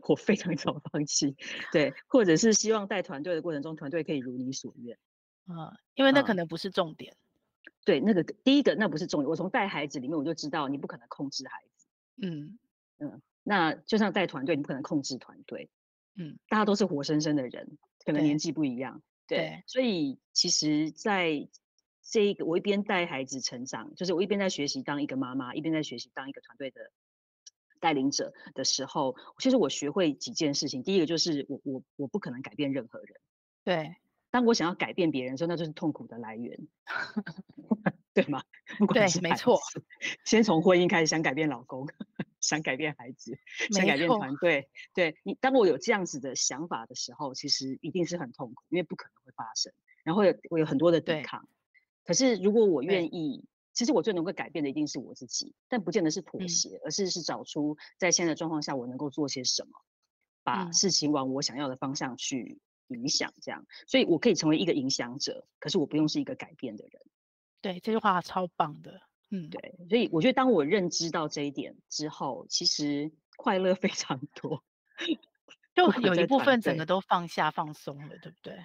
[0.08, 1.36] 我非常早放弃，
[1.72, 4.98] 对，或者是希望带团队的过程中，团队可以如你所愿。
[5.46, 7.14] 嗯，因为那可能不是重点。
[7.14, 9.28] 嗯、对，那个第一个那不是重点。
[9.28, 11.86] 我从带孩子里面我就知道，你不可能控制孩子。
[12.22, 12.58] 嗯
[12.98, 15.70] 嗯，那就像带团队，你不可能控制团队。
[16.20, 19.02] 嗯，大家都是活生生的人，可能年纪不一样。
[19.26, 21.48] 对，对，所以其实在
[22.02, 26.90] 这一个，我一边带孩子成长，就是我一边在学习当一个妈妈，一边在学习当一个团队的
[27.80, 30.82] 带领者的时候，其实我学会几件事情。
[30.82, 33.14] 第一个就是我我我不可能改变任何人。
[33.64, 33.96] 对，
[34.30, 36.58] 当我想要改变别人的时候，那就是痛苦的来源
[38.12, 38.42] 对吗？
[38.92, 39.58] 对，没错。
[40.26, 41.86] 先从婚姻开始，想改变老公，
[42.40, 43.38] 想改变孩子，
[43.70, 44.68] 想改变团队。
[44.94, 49.72] 对你，当我有这样子的想法的时候，其实一定是很痛苦，因为不可能会发生，
[50.04, 51.48] 然后有我有很多的抵抗。
[52.04, 59.70] 可是如果我愿意，其实我最能够改变的一定是我自己，但不见得是妥协，嗯、而是是找出在现在的状况下我能够做些什么，
[60.42, 67.02] 把事情往我想要的方向去影响，这样，所以我可以成为一个影响者，可是我不用是一个改变的人。
[67.60, 69.00] 对，这句话超棒的。
[69.30, 74.64] 嗯，对，所以我觉得当我认知到这一点之后，其实快乐非常多，
[75.74, 78.58] 就有一部分整个都放下放松了，对不对？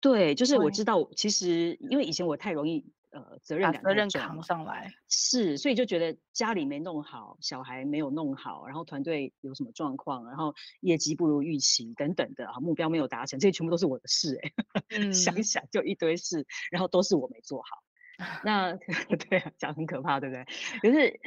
[0.00, 14.52] 对，就是我知道，其实因为以前我太容易呃责任感责任扛上来，是，所以就觉得家里没弄好，小孩没有弄好，然后团队有什么状况，然后业绩不如预期等等的啊，目标没有达成，这些全部都是我的事哎、
[14.96, 17.68] 欸，嗯、想想就一堆事，然后都是我没做好。
[18.44, 18.74] 那
[19.28, 20.44] 对啊，讲很可怕，对不对？
[20.80, 21.20] 可是，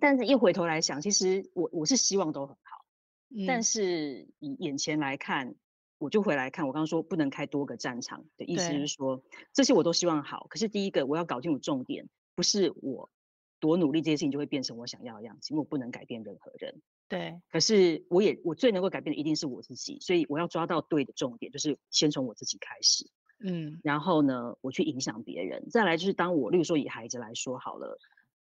[0.00, 2.84] 但是一回头来想，其实我我是希望都很好，
[3.30, 5.54] 嗯、但是以眼前来看，
[5.98, 10.46] 我就回来看，我刚刚说不能开多个战场的意思是说，这些我都希望好。
[10.50, 13.10] 可是第一个，我要搞清楚重点，不是我
[13.60, 16.82] 多努力，这些事情就会变成我想要的样子，因为我不能改变任何人。
[17.08, 17.40] 对。
[17.50, 23.08] 可是我也我最能够改变的一定是我自己，所以我要抓到对的重点，就是先从我自己开始。
[23.38, 25.68] 嗯，然后呢，我去影响别人。
[25.70, 27.98] 再来就是，当我，例如说以孩子来说好了，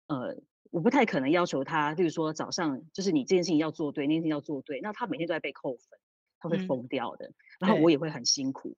[0.08, 0.36] 呃，
[0.70, 5.98] 我不太可能要求他，例如说早上就是你这件事情要做对，那件事情要做对，那他每天都在被扣分，
[6.38, 7.28] 他会疯掉的。
[7.28, 8.76] 嗯、然后我也会很辛苦。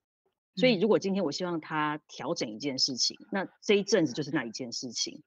[0.55, 5.23] 所以如果今天我希望他调整一件事情，嗯、那这一阵子就是那一件事情，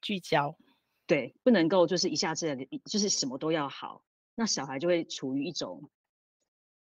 [0.00, 0.56] 聚焦。
[1.06, 4.02] 对，不能够就是一下子就是什么都要好，
[4.34, 5.90] 那小孩就会处于一种。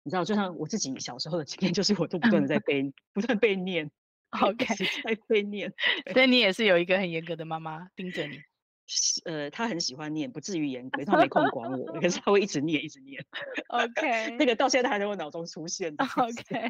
[0.04, 3.90] 你知道，就像我自己小时候的经验，就是我都不断的在被不断被念，
[4.30, 4.66] OK，
[5.04, 5.72] 在被念，
[6.12, 8.40] 所以你也是有一个很严格的妈妈盯着你。
[9.24, 13.24] 呃，他很喜欢念，不至于严格，他没空管我，可是 他会一直念，一直念。
[13.68, 15.94] OK，那个到现在还在我脑中出现。
[15.96, 16.68] OK，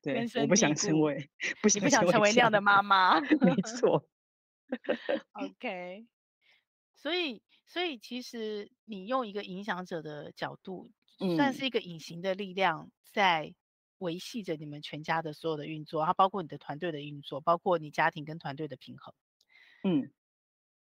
[0.00, 1.28] 对，我不想成为，
[1.60, 4.08] 不你不想成为那样的妈妈，没错。
[5.32, 6.06] OK，
[6.94, 10.90] 所以，所以其实你用一个影响者的角度。
[11.36, 13.54] 算是一个隐形的力量，在
[13.98, 19.12] 维系着你们全家的所有的运作，然后包括你的团队的运作，包括你家庭跟团队的平衡。
[19.82, 20.10] 嗯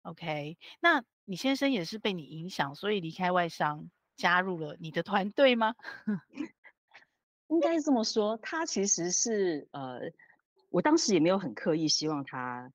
[0.03, 5.75] ，OK，那你先生也是被你影响，所以离开外商，加入了你的团队吗？
[7.47, 10.11] 应该这么说，他其实是呃，
[10.69, 12.71] 我当时也没有很刻意希望他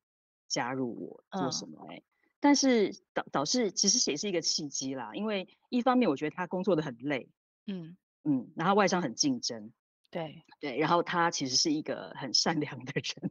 [0.49, 1.99] 加入我做什么哎、欸。
[1.99, 2.03] 嗯
[2.43, 7.29] 但是导导致其实也是一个契机啦，因为一方面我觉得他工作的很累。
[7.67, 9.73] 嗯嗯，然后外商很竞争，
[10.11, 13.31] 对对，然后他其实是一个很善良的人，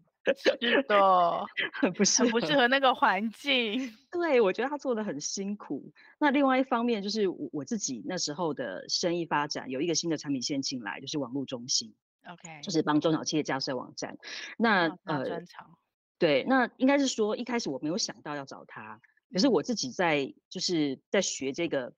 [0.59, 3.95] 是的，很不适合，很不适合那个环境。
[4.11, 5.91] 对，我觉得他做的很辛苦。
[6.19, 11.93] 那另外一方面就是我我自己那时候的生意发展有一个新的产品线进来，就是网络中心
[12.27, 14.17] ，OK，就是帮中小企业架设网站。
[14.57, 15.77] 那呃，专长，
[16.19, 18.99] 对，那应该是说一开始我没有想到要找他，
[19.31, 21.93] 可是我自己在就是在学这个。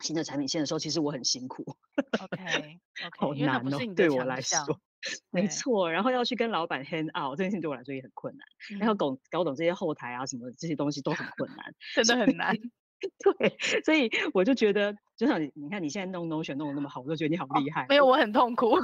[0.00, 1.64] 新的产品线的时候，其实我很辛苦。
[2.22, 2.80] OK，
[3.18, 4.80] 好难哦，对我来说，
[5.30, 5.90] 没错。
[5.90, 8.46] 然后要去跟老板 hand out 这件事情对我来说也很困难。
[8.78, 12.56] 然后搞搞懂这些后台啊什么这些东西都很困难， 真的很难。
[13.38, 17.86] 对，所以我就觉得，就像你，你看你现在弄 Notion 弄得那么好，我就觉得你好厉害。
[17.88, 18.76] 没有，我很痛苦，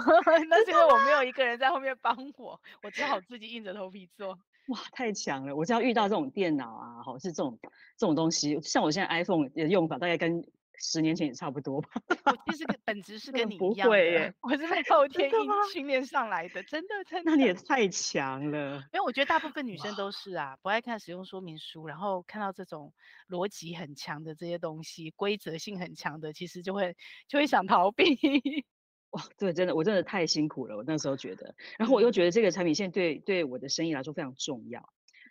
[0.48, 4.38] 那是因为我没有一个人在后面帮我，我只好自己硬着头皮做。
[4.68, 5.56] 哇，太强了！
[5.56, 7.58] 我只要遇到这种电脑啊，好是这种
[7.98, 10.44] 这种东西，像我现在 iPhone 的用法，大概跟。
[10.78, 11.88] 十年前也差不多吧。
[12.24, 15.30] 我其实个本质是 跟你一样的，不会耶，我是被 后天
[15.72, 17.30] 训练上来的，真的真的。
[17.30, 18.76] 那你也太强了。
[18.92, 22.92] 因为我觉得大部分女生都是啊，不爱看使用说明书，然后看到这种
[23.28, 26.96] 逻辑很强的这些东西，规则性很强的，其实就会
[27.28, 28.18] 就会想逃避。
[29.10, 30.76] 哇，对，真的，我真的太辛苦了。
[30.76, 34.80] 我那时候觉得，然后我又觉得这个产品线对对我的生意来说非常重要。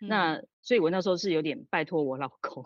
[0.00, 2.64] 嗯、那所以我那时候是有点拜托我老公。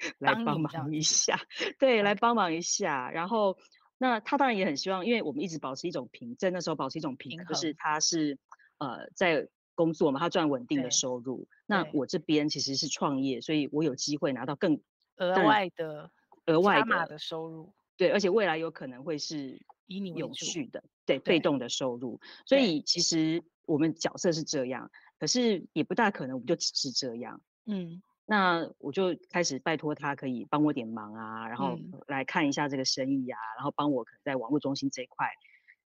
[0.18, 1.38] 来帮忙一下，
[1.78, 3.10] 对，来帮忙一下。
[3.10, 3.56] 然后，
[3.98, 8.38] 那他当然也很希望，因为我们一直保持一种平，在那时候保持一种平衡，就是他是
[8.78, 11.46] 呃在工作嘛，他赚稳定的收入。
[11.66, 14.80] 那我这边其实是创业，所以我有机会拿到更
[15.16, 16.10] 额外的
[16.46, 17.72] 额外的的收入。
[17.96, 22.18] 对，而且未来有可能会是以你永续的，对，被动的收入。
[22.46, 27.42] 所以其实我们角色是这样，可是也不大可能我们就只是这样。
[27.66, 28.02] 嗯。
[28.30, 35.26] 那我就开始拜托他，可以帮我点忙啊，然后来看一下这个生意啊，嗯、然后帮我可能在网络中心这一块，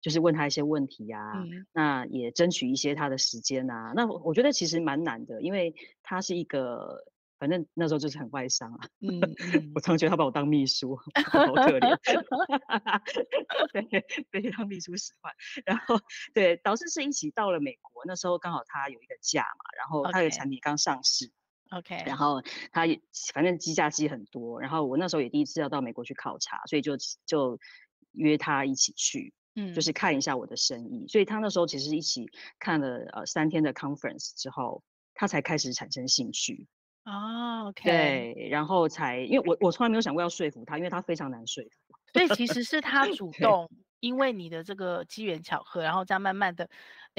[0.02, 3.94] 就是问他一些问题啊，嗯、那也争取一些他的时间啊。
[3.96, 7.06] 那我觉得其实蛮难的，因为他是一个，
[7.38, 8.80] 反正那时候就是很外商啊。
[9.00, 9.18] 嗯，
[9.54, 10.94] 嗯我常觉得他把我当秘书，
[11.32, 11.96] 好可怜。
[13.72, 15.32] 对，被当秘书使唤。
[15.64, 15.98] 然后
[16.34, 21.28] 对，导师是一起到了美国，那时候刚好他有一个假嘛，然后他的产品刚上市。
[21.28, 21.32] Okay.
[21.70, 23.00] OK，然后他也
[23.34, 27.58] 反正机架机很多，然后我那时候也第一次要到美国去考察，所以就就
[28.12, 31.06] 约他一起去，嗯，就是看一下我的生意。
[31.08, 36.66] 所以他那时候其实一起看了呃三天的 conference 之后，他才开始产生兴趣。
[37.04, 41.70] 哦，OK，对，然后才因为我我从来没有想过要说服他，因为他非常难说服。
[42.12, 43.68] 所以其实是他主 动，
[44.00, 46.70] 因为你的这个机缘巧合，然后这样慢慢的。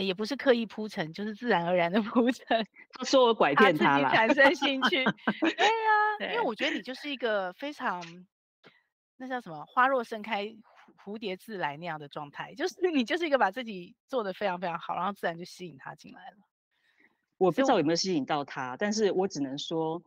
[0.03, 2.45] 也不是刻意铺陈，就是自然而然的 铺陈。
[2.93, 5.03] 他说我拐骗他了，产生兴趣。
[5.41, 8.01] 对呀，因为我觉得你就是一个非常，
[9.17, 10.45] 那叫什么“花若盛开，
[11.03, 16.37] 蝴蝶自来”那样的状态，就是你就是一个把自己做的非常非常好，然后自然就吸引他进来了。
[17.37, 20.01] 我不知道有没有吸引到他，但是我只能说，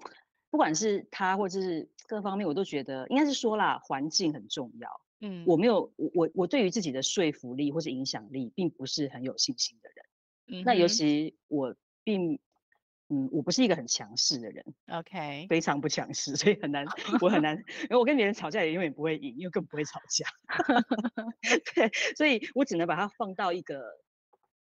[0.50, 5.00] 不管是他或者是各方面，我都觉得应该是说啦，环境很重要。
[5.20, 10.60] 嗯，我没有我我对于自己的说服力或是影响力，并不是很有信心的人。
[10.60, 12.38] 嗯，那尤其我并
[13.08, 14.64] 嗯，我不是一个很强势的人。
[14.86, 16.86] OK，非常不强势，所以很难，
[17.20, 20.26] 我很难，因为我跟别人吵架也永远不会赢，因为更不会吵架。
[21.74, 23.82] 对，所以我只能把它放到一个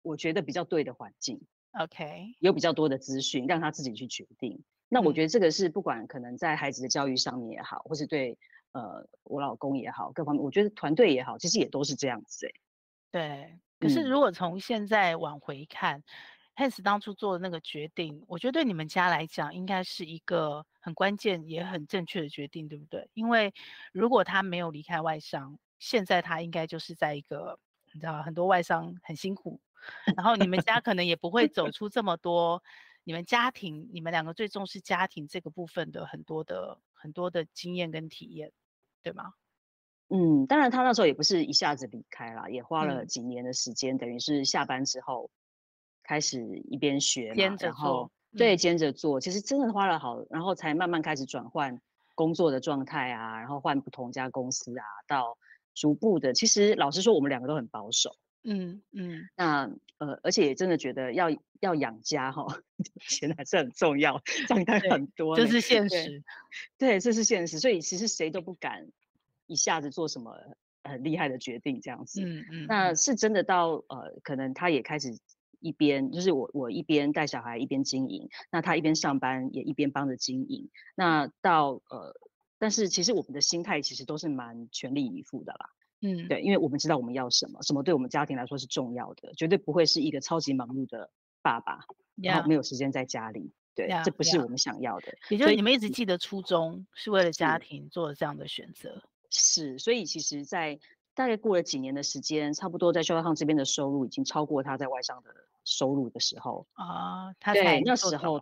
[0.04, 1.42] 我觉得比较对的环境。
[1.72, 4.64] OK，有比较多的资讯，让他自己去决定。
[4.88, 8.38] 那我觉得这个是不管可能在孩子的教育上面也好，或是对。
[8.74, 12.52] 呃，我老公也好，各方面，我觉得团队也好，其实也都是这样子哎。
[13.10, 16.04] 对，可是如果从现在往回看，
[16.56, 23.10] 嗯，Hans 当初做的那个决定，我觉得对你们家来讲，应该是一个很关键也很正确的决定，对不对？
[23.14, 23.54] 因为
[23.94, 27.58] 如果他没有离开外商，现在他应该就是在一个，
[27.94, 29.60] 你知道，很多外商很辛苦，
[30.16, 32.62] 然后你们家可能也不会走出这么多，
[33.04, 38.52] 你们家庭，你们两个最重视家庭这个部分的很多的很多的经验跟体验。
[39.04, 39.32] 对吗？
[40.10, 45.32] 嗯，当然，他那时候也不是一下子离开了，也花了几年的时间，嗯、等于是下班之后
[46.04, 51.80] 开始一边学嘛，然后对，兼着做，其实真的花了好，然后才慢慢开始转换
[52.16, 55.38] 工作的状态啊，然后换不同家公司啊，到
[55.74, 58.12] 逐步的，其实老实说，我们两个都很保守，
[58.50, 61.30] 嗯嗯，那呃，而且也真的觉得要
[61.60, 62.46] 要养家哈，
[63.10, 66.24] 钱还是很重要，账单很多，这是现实
[66.78, 68.88] 对，对，这是现实，所以其实谁都不敢
[69.48, 70.34] 一下子做什么
[70.84, 75.18] 很厉害的决定，这样子，嗯嗯，那是真的到呃，可能他也开始
[75.60, 82.16] 一边就是我我一边带小孩一边经营，那他一边上班也一边帮着经营，那到呃，
[82.60, 85.70] 但是其实我们的心态其实都是蛮全力以赴的啦。
[86.02, 91.10] 嗯，对，因为我们知道我们要什么，什么对我们家庭来说是重要的，绝对不会是一个超级忙碌的
[91.42, 94.04] 爸爸.然后没有时间在家里，对，yeah.
[94.04, 95.12] 这不是我们想要的。
[95.12, 95.32] Yeah.
[95.34, 99.04] 也就是你们一直记得初衷，是为了家庭做了这样的选择。
[99.30, 100.80] 是，所以其实，在
[101.14, 105.30] 大概过了几年的时间，差不多在 Sugar Hunt 这边的收入已经超过他在外商的
[105.64, 108.42] 收入的时候啊，他才那时候。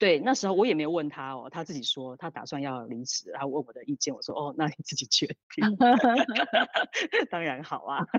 [0.00, 5.76] 对，那时候我也没有问他哦，他自己说他打算要离职，然后问我的意见，我说哦，那你自己决定。
[7.30, 8.06] 当然好啊。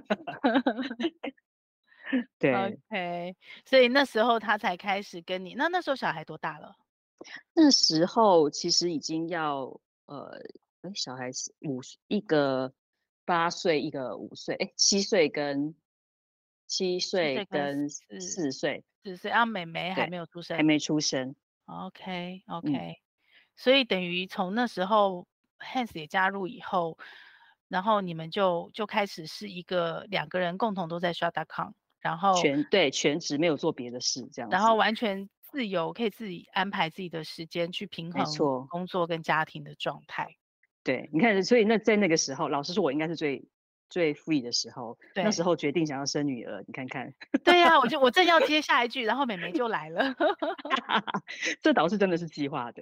[2.37, 6.75] 对，OK，所以那时候他才开始跟你，那那时候小孩多大了？
[7.53, 10.39] 那时候其实已经要呃，
[10.83, 12.71] 哎，小孩是五一个
[13.25, 15.73] 八岁，一个五岁，哎，七岁跟
[16.67, 21.35] 七岁跟四岁，四岁啊，妹妹还没有出生，还没出生。
[21.65, 22.95] OK OK，嗯，
[23.55, 25.27] 所以等于从那时候
[25.59, 26.97] Hans 也加入以后，
[27.67, 38.25] 然后你们就就开始是一个两个人共同都在 Shop.com，然后全对全职没有做别的事这样，然后完全自由可以自己安排自己的时间去平衡
[38.67, 40.35] 工作跟家庭的状态。
[40.83, 43.45] 对，你看，所以那在那个时候，老实说，我应该是最。
[43.91, 47.13] 最 free 的时候，那时候决定想要生女儿，你看看。
[47.43, 50.15] 对呀、啊， 我就我正要接下一句，然后妹妹就来了。
[51.61, 52.81] 这倒是真的是计划的，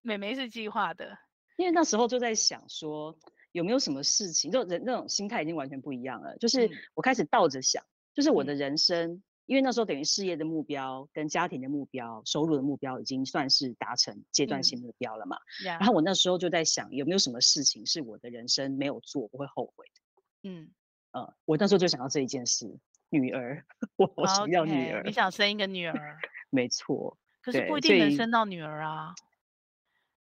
[0.00, 1.18] 妹妹是计划的，
[1.56, 3.18] 因为那时候就在想说，
[3.52, 6.38] 有没有什么事情，就人那种心态已经完全不一样了。
[6.38, 7.82] 就是我开始倒着想，
[8.14, 15.38] 就是我的人生因为那时候等于事业的目标跟家庭的目标、收入的目标已经算是达成阶段性目标了嘛。
[15.64, 20.02] 嗯、然后我那时候就在想，有没有什么事情是我的人生没有做不会后悔的？
[20.42, 20.70] 嗯，
[21.12, 22.78] 呃，我那时候就想到这一件事，
[23.10, 23.64] 女儿，
[23.96, 25.02] 我我想要女儿。
[25.02, 26.18] Okay, 你想生一个女儿？
[26.50, 27.18] 没错。
[27.40, 29.14] 可是不一定能生到女儿啊。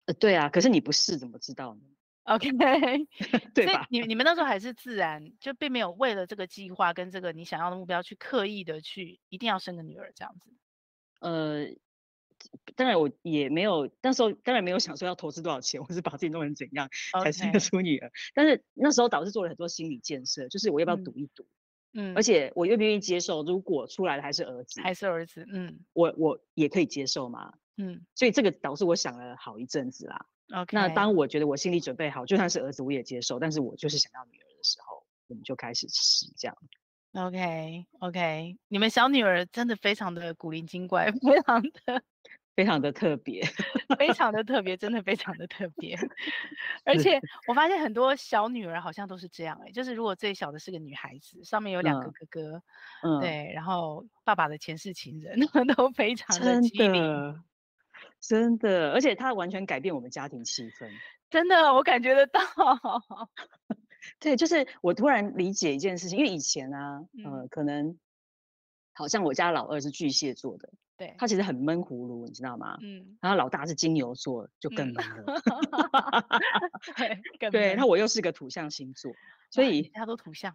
[0.07, 1.81] 呃，对啊，可是你不试怎么知道呢
[2.25, 2.51] ？OK，
[3.55, 3.87] 对吧？
[3.91, 10.51] 你你们那时候还是自然，就并没有为了这个计划跟这个你想要的目标去刻意的去一定要生个女儿这样子。
[11.21, 11.67] 呃，
[12.77, 16.89] 当然我也没有，那时候当然没有想说要投资多少钱， 我是把自己弄成怎样
[17.23, 18.11] 才生得出女儿。
[18.35, 21.47] 但是那时候导致做了很多心理建设，就是我要不要赌一赌？
[21.95, 30.27] 嗯，而且我愿不愿意接受，如果出来的还是儿子，还是儿子，嗯，我我也可以接受嘛，嗯，所以这个导致我想了好一阵子啦。
[30.55, 36.57] OK，那当我觉得我心里准备好，就算是儿子我也接受，但是我就是想要女儿的时候，我们就开始试这样。
[37.15, 42.03] OK OK，你们小女儿真的非常的古灵精怪， 非常的
[42.55, 43.43] 非常的特别，
[43.99, 45.97] 非常的特别，真的非常的特别。
[46.85, 52.63] 而且我发现很多小女儿好像都是这样哎、欸，就是如果最小的是个女孩子，上面有两个哥哥，
[53.03, 55.39] 嗯，对，然后爸爸的前世情人
[55.77, 57.43] 都非常的机灵。
[58.21, 60.91] 真的，而且他完全改变我们家庭气氛。
[61.31, 62.41] 真的，我感觉得到。
[64.19, 67.99] 对，就是我突然理解一件事情，因为以前啊，嗯、呃，可能
[68.93, 72.79] 好像我家老二是巨蟹座的，对，他其实很闷葫芦，你知道吗？
[72.83, 73.17] 嗯。
[73.21, 75.25] 然后老大是金牛座，就更闷了。
[76.97, 79.13] 嗯、 对，对，然后我又是个土象星座，
[79.51, 80.55] 所以他都土象，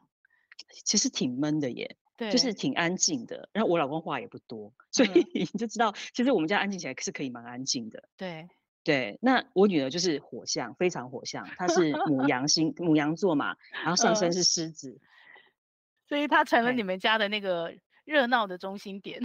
[0.85, 1.95] 其实挺闷的耶。
[2.15, 8.07] 对，就是挺安静的，然后我老公话也不多，所以 你就知道，其实我们家安静起来是可以蛮安静的。
[8.15, 8.47] 对
[8.83, 15.07] 对，那我女儿就是火象，非常火象，她是母 羊星，母羊座嘛，然后上身是狮子，嗯，
[16.07, 17.73] 所以她成了你们家的那个
[18.05, 19.21] 热闹的中心点。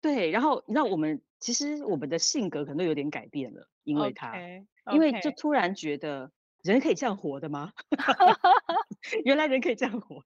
[0.00, 4.92] 对，然后你知道我们其实我们的性格可能都有点改变了，因为她，okay, okay.
[4.94, 6.32] 因为就突然觉得
[6.62, 7.72] 人可以这样活的吗？
[9.24, 10.24] 原来人可以这样活。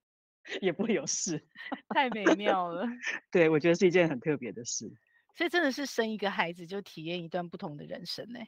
[0.60, 1.42] 也不会有事，
[1.88, 2.86] 太美妙了。
[3.32, 4.92] 对，我觉得是一件很特别的事。
[5.34, 8.40] 所以真的是生一个孩子就体验一段不同的人生呢。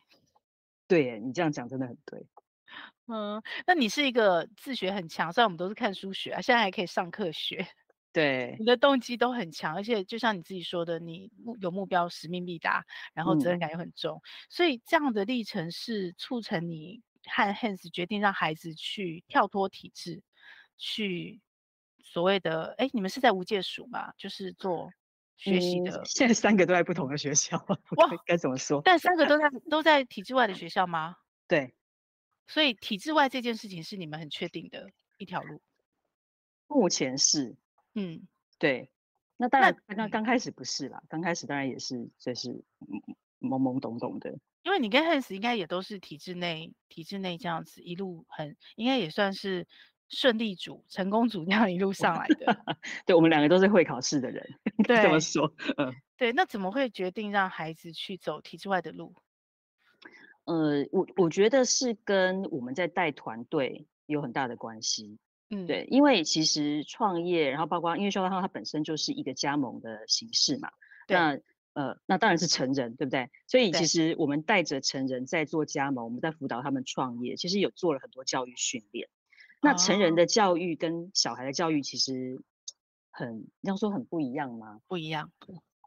[0.86, 2.26] 对，你这样讲真的很对。
[3.06, 7.66] 嗯，那你是一个自学很强，虽然我们都是看书学啊，现在还可以上课学。
[8.12, 11.30] 对，你的动机都很强，而且就像你自己说的，你
[11.60, 12.84] 有目标，使命必达，
[13.14, 20.22] 然后责任感又很重，嗯、所以这样的历程是促成你和 Hans 决定让孩子去跳脱体制，
[20.76, 21.40] 去。
[21.98, 24.12] 所谓的哎，你们是在无界塾吗？
[24.16, 24.88] 就是做
[25.36, 25.98] 学习的。
[25.98, 27.56] 嗯、现在三个都在不同的学校，
[27.96, 28.80] 哇，该怎么说？
[28.84, 31.16] 但三个 都在都在体制外的学校吗？
[31.46, 31.74] 对。
[32.46, 35.60] 所以体制外这件事情是你们很确定的一条路。
[36.68, 37.56] 目前是，
[37.94, 38.26] 嗯，
[38.58, 38.90] 对。
[39.36, 42.62] 那当然，那刚开始不是啦，刚开始当然也是就是
[43.40, 44.38] 懵懵懂懂的。
[44.62, 49.66] 因为你跟 Hans 应该也都是体制内，体制内这样子一路很，应该也算是。
[50.08, 52.76] 顺利组、成功组这样一路上来的，
[53.06, 54.48] 对，我们两个都是会考试的人，
[54.84, 59.14] 对，这么说，嗯，对，那怎么会决定让孩子去走体制外的路？
[60.44, 65.18] 呃，我我觉得是跟我们在带团队有很大的关系，
[65.50, 70.70] 嗯，对，因为其实创业，然后包括因为修道它本身就是一个加盟的形式嘛，
[71.08, 71.38] 那
[71.72, 73.28] 呃，那当然是成人，对不对？
[73.48, 79.08] 所以其实我们带着成人在做加盟，我们在辅导他们创业，其实有做了很多教育训练。
[79.62, 82.40] 那成人的教育跟小孩的教育其实
[83.10, 84.80] 很，要说很不一样吗？
[84.86, 85.30] 不一样，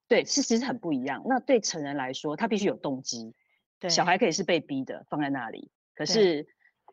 [0.07, 1.21] 对，是其实很不一样。
[1.25, 3.33] 那对成人来说，他必须有动机，
[3.79, 6.47] 对，小孩可以是被逼的放在那里，可是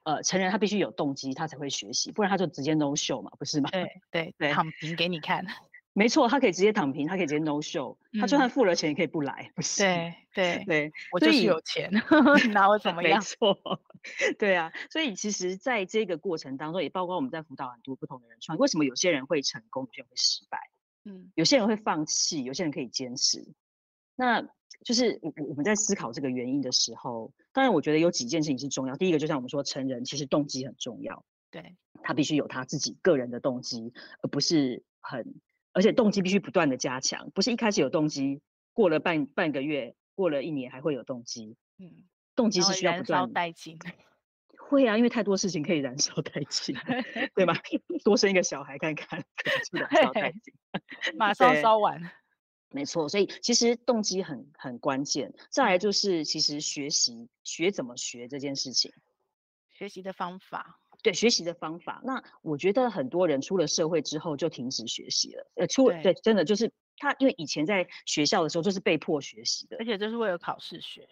[0.04, 3.70] 呃，成人他必须有动机，他才会学习，不然他就直接 no show 嘛，不是吗？
[3.70, 5.44] 对对 对，躺平给你看。
[5.98, 9.82] 没错，他可以直接躺平，他可以直接 no show，、嗯、他就算付了钱也可以不来，不是？
[9.82, 11.90] 对对对，我就是有钱，
[12.52, 13.18] 拿我怎么样？
[13.18, 13.58] 没 错，
[14.38, 20.58] 对啊，所以其实在这个过程当中，也包括我们在辅导很多不同的人创业，为什么有些人会成功，有些人会失败？
[21.06, 23.54] 嗯，有些人会放弃，有些人可以坚持。
[24.16, 24.42] 那
[24.84, 28.94] 就是我我们在思考这个原因的时候，当然我觉得有几件事情是重要。
[28.96, 35.34] 第一个，就像我们说，成人其实动机很重要，对，他必须有他自己个人的动机，而不是很。
[35.76, 38.40] 而且动机必须不断的加强，不是一开始有动机，
[38.72, 41.58] 过了半半个月，过了一年还会有动机。
[41.76, 43.78] 嗯，动机是需要不断燃烧殆尽。
[44.56, 46.74] 会啊，因为太多事情可以燃烧殆尽，
[47.34, 47.54] 对吧？
[48.04, 50.54] 多生一个小孩看看，可能就燃烧殆尽，
[51.18, 52.00] 马上烧完。
[52.70, 55.34] 没错，所以其实动机很很关键。
[55.50, 58.90] 再来就是，其实学习学怎么学这件事情，
[59.68, 60.80] 学习的方法。
[61.02, 65.50] 对学习的方法，那我觉得很多人出了社会之后就停止学习了。
[65.54, 71.08] 呃，出对，对，真的就是他因为以前在学校的时候就是被迫学习的，而且这是为了考试学。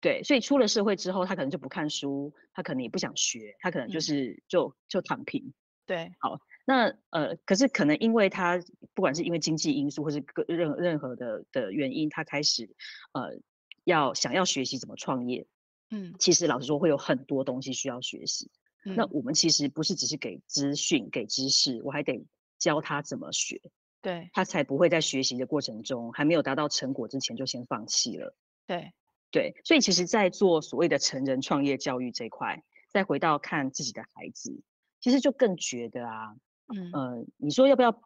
[0.00, 5.52] 对，所以出了社会之后，他可能就不看书，他可能也不想学，他可能就是就、嗯、就躺平。
[5.86, 8.60] 对，好，那呃，可是可能因为他
[8.92, 12.74] 不管是因为经济因素，或是各任任何的的原因，他开始
[13.12, 13.40] 呃
[13.84, 15.46] 要想要学习怎么创业。
[15.90, 18.50] 嗯，其实老实说，会有很多东西需要学习。
[18.86, 22.24] 嗯、那我们其实不是只是给资讯、给知识，我还得
[22.58, 23.60] 教他怎么学。
[24.00, 28.34] 对，他才不会在学习的过程中还没有达到成果之前就先放弃了。
[28.66, 28.92] 对。
[29.32, 34.62] 对，所以其实，在做所谓的成人创业教育这一块，再回到看自己的孩子，
[35.00, 36.34] 其实就更觉得啊，
[36.74, 38.00] 嗯，呃，你说要不要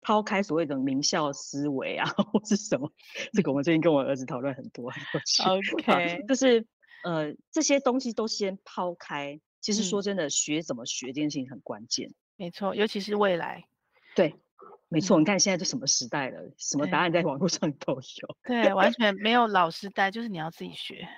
[0.00, 2.90] 抛开所谓的名校思维啊，或是什么？
[3.32, 5.42] 这个我们最近跟我儿子讨论很多，很有趣。
[5.42, 6.66] OK，就是
[7.04, 9.38] 呃，这些东西都先抛开。
[9.62, 12.12] 其实说真的，嗯、学怎么学这件事情很关键。
[12.36, 13.64] 没错，尤其是未来。
[14.14, 14.34] 对。
[14.88, 18.36] 没错，你看现在都什么时代了，嗯、什么答案在网络上都有。
[18.44, 21.08] 对，完全没有老师带，就是你要自己学。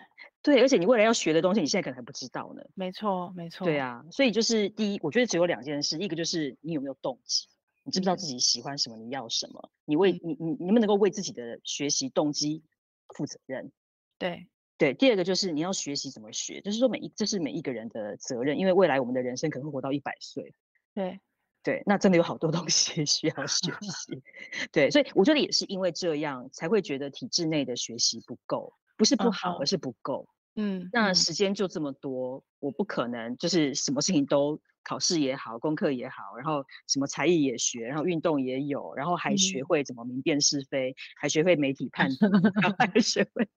[0.43, 2.63] 对，而且你未来要学的东西，你现在可能还不知道呢。
[2.77, 3.65] 没错，没错。
[3.65, 7.49] 对啊，所以就是第一，我觉得只有两件事，一个就是你有没有动机，
[7.83, 12.63] 你知不知道自己喜欢什么，你要什么，你为你你你能不能够为自己的学习动机
[13.09, 13.73] 负责任？
[14.19, 14.47] 对
[14.79, 14.95] 对。
[14.95, 20.55] 第二个就是你要学习怎么学，就是说每一这是每一个人的责任，因为未来我们的人生可能会活到一百岁。
[20.95, 21.21] 对。
[21.63, 24.23] 对，那真的有好多东西 需要学习。
[24.71, 30.29] 对，所以我觉得也是因为这样，才会觉得体制内的学习不够，不是不好，而是不够。
[30.57, 42.31] 嗯，那时间就这么多，我不可能就是什么事情都考试也好，功课也好，然后什么才艺也学，然后运动也有，然后还学会怎么明辨是非，还学会媒体判断，
[42.63, 43.49] 然后还 学会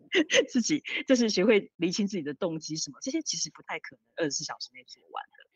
[0.49, 5.47] 自己就是学会厘清自己的动机什么，这些其实不太可能二十四小时内做完的。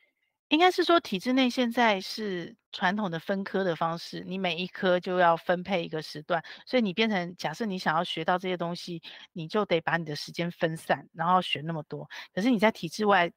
[0.50, 9.02] 应该是说，体制内现在是传统的分科的方式，你每一科就要分配一个时段，所以你变成假设你想要学到这些东西，
[9.32, 12.10] 你就得把你的时间分散，然后学那么多。
[12.34, 13.32] 可是你在体制外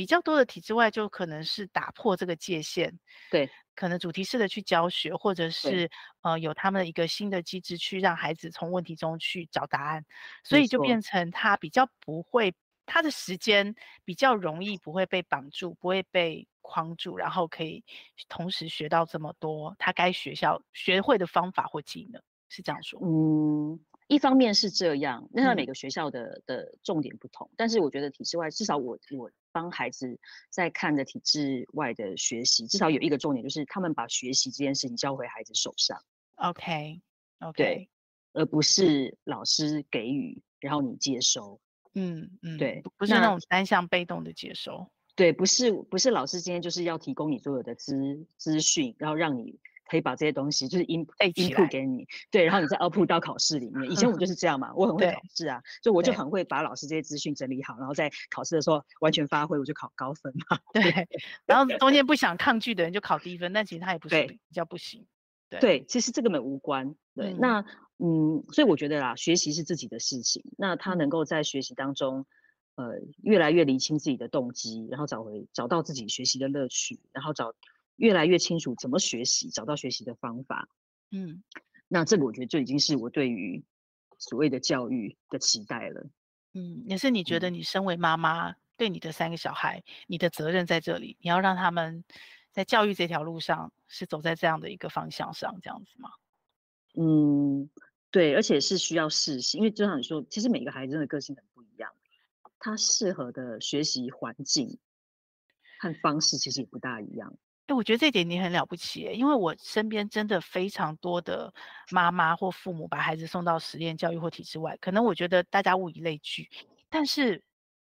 [0.00, 2.98] 比较多的体制外，就可能是打破这个界限，
[3.30, 5.90] 对，可能主题式的去教学，或者是
[6.22, 10.02] 呃有他们的一个新的机制去让孩子从问题中去找答案，
[10.42, 12.54] 所以就变成他比较不会，
[12.86, 16.46] 他的时间比较容易不会被绑住，不会被。
[16.62, 17.82] 框住，然后可以
[18.28, 23.00] 同时学到这么多他该学校学会的方法或技能，是这样说？
[23.02, 30.18] 嗯，一方面是这样，那他每个学校的、嗯、的重点不同，但是我觉得体制外，至少我我帮孩子
[30.50, 36.02] 在看的体制外的学习，至少有一个重点，就是他们把学习这件事情交回孩子手上。
[36.36, 37.00] OK，OK，、
[37.40, 37.52] okay, okay.
[37.52, 37.88] 对，
[38.32, 41.60] 而不是老师给予，然后你接收。
[41.94, 44.90] 嗯嗯，对，不是那种单向被动的接收。
[45.16, 49.58] 对，不是不是老师今天就是要提供你所有的资资讯，然后让你
[49.90, 53.90] 可以把这些东西就是 in input 给你，对，然后你再 output 到考试里面。
[53.90, 60.58] 以前我就是 这样嘛，我很会考试啊，就我就很会把老师这些资讯整理好，然后在考试的时候完全发挥，我就考高分嘛。
[60.72, 61.08] 对，
[61.44, 65.04] 然后中间不想抗拒的人就考低分，但其实他也不是比较不行。
[65.48, 66.94] 对，对，其实这个根本无关。
[67.16, 67.64] 对，嗯那
[67.98, 72.26] 嗯，所以我觉得啦，学习是自己的事情，那他能够在学习当中。
[72.76, 77.52] 呃，越来越厘清自己的动机，然后找回找到自己学习的乐趣，然后找
[78.00, 80.68] 越来越清楚怎么学习，找到学习的方法。
[81.10, 81.42] 嗯，
[81.86, 83.62] 那这个我觉得就已经是我对于
[84.18, 86.08] 所谓的教育的期待了。
[86.54, 92.02] 嗯，也是你觉得你身为妈妈，嗯，对你的三个小孩，你的责任在这里，你要让他们
[92.50, 96.08] 在教育这条路上是走在这样的一个方向上，这样子吗？
[96.94, 97.68] 嗯，
[98.10, 101.92] 对，而且是需要试习，因为就像你说，其实每个孩子的个性很不一样。
[102.58, 104.78] 他适合的学习环境
[105.80, 107.36] 和方式其实也不大一样。
[107.70, 111.54] 哎，我觉得这点你很了不起，因为我身边真的非常多的
[111.92, 116.48] 妈妈或父母把孩子送到实验教育或体制外，可能我觉得大家物以类聚，
[116.88, 117.40] 但是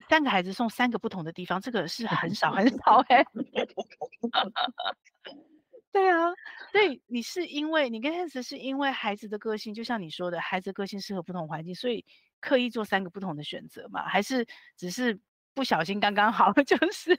[0.07, 3.25] 三个孩子送三个不同的地方，这个是很少很少 哎。
[5.91, 6.29] 对啊，
[6.71, 12.05] 所以你是因为你跟 Hans 是因为孩子的个性，就像你说的，孩子的个性适合不同环境，所以。
[12.43, 14.03] 刻意做三个不同的选择嘛？
[14.07, 15.19] 还是只是
[15.53, 16.51] 不小心刚刚好？
[16.65, 17.15] 就是，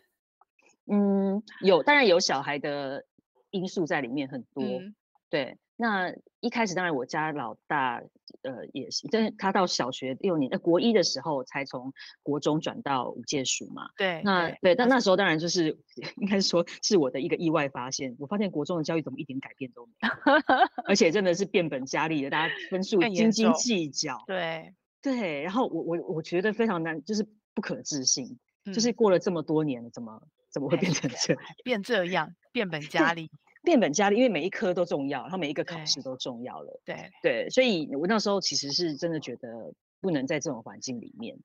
[0.86, 3.04] 嗯，有，当然有小孩的
[3.50, 4.62] 因素在里面很多。
[4.62, 4.94] 嗯、
[5.30, 8.02] 对，那一开始当然我家老大，
[8.42, 13.90] 呃，也是，但是他到小学六年，呃，国一的时候才从国中转到无界塾嘛。
[13.96, 15.78] 对，那对，但那时候当然就是
[16.18, 20.34] 应该说是我的一个意外发现，我发现国中的教育怎么一点改变都没有，
[20.86, 24.22] 而且真的是变本加厉的，大家分数斤斤计较。
[24.26, 24.74] 对。
[25.04, 30.22] 对，然后我我我觉得非常难，就是不可置信，嗯、就是过了这么多年，怎么
[30.52, 31.42] 怎么会变成这样？
[31.64, 33.30] 变这样，变本加 厉。
[33.64, 36.80] 变本加厉，因为每一科都重要，然后每一个考试都重要了。
[36.84, 41.38] 对对，所以我那时候其实是真的觉得不能在这种环境里面。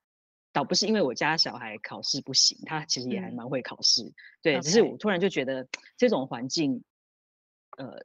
[0.51, 4.03] 倒不是因为我家小孩考试不行，他其实也还蛮会考试。
[4.03, 6.83] 嗯、对.只是我突然就觉得这种环境，
[7.77, 8.03] 呃，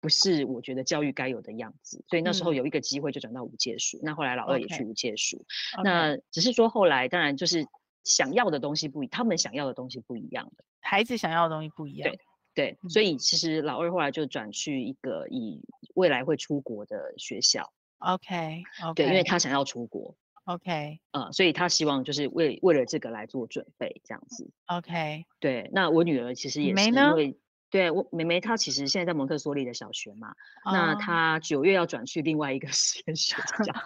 [0.00, 2.02] 不是我觉得教育该有的样子。
[2.08, 5.44] 所以那时候有一个机会就转到无界塾，嗯、那后来老二也去无界塾。
[5.76, 5.82] Okay.
[5.84, 7.66] 那只是说后来当然就是
[8.06, 12.08] 想要的东西不一，他们想要的东西不一样的，孩子想要的东西不一样。
[12.08, 12.20] 对
[12.54, 15.60] 对，嗯、所以其实老二后来就转去一个以
[15.94, 17.70] 未来会出国的学校。
[17.98, 20.16] OK OK，对，因为他想要出国。
[20.44, 24.48] OK，呃，所以他希望就是为为了这个来做准备，这样子。
[24.66, 25.68] OK，对。
[25.72, 27.36] 那我女儿其实也是因为，
[27.68, 30.32] 对我妹妹她其实现在在蒙特梭利的小学嘛
[30.64, 30.72] ，oh.
[30.72, 33.34] 那她九月要转去另外一个 实验学
[33.64, 33.74] 校。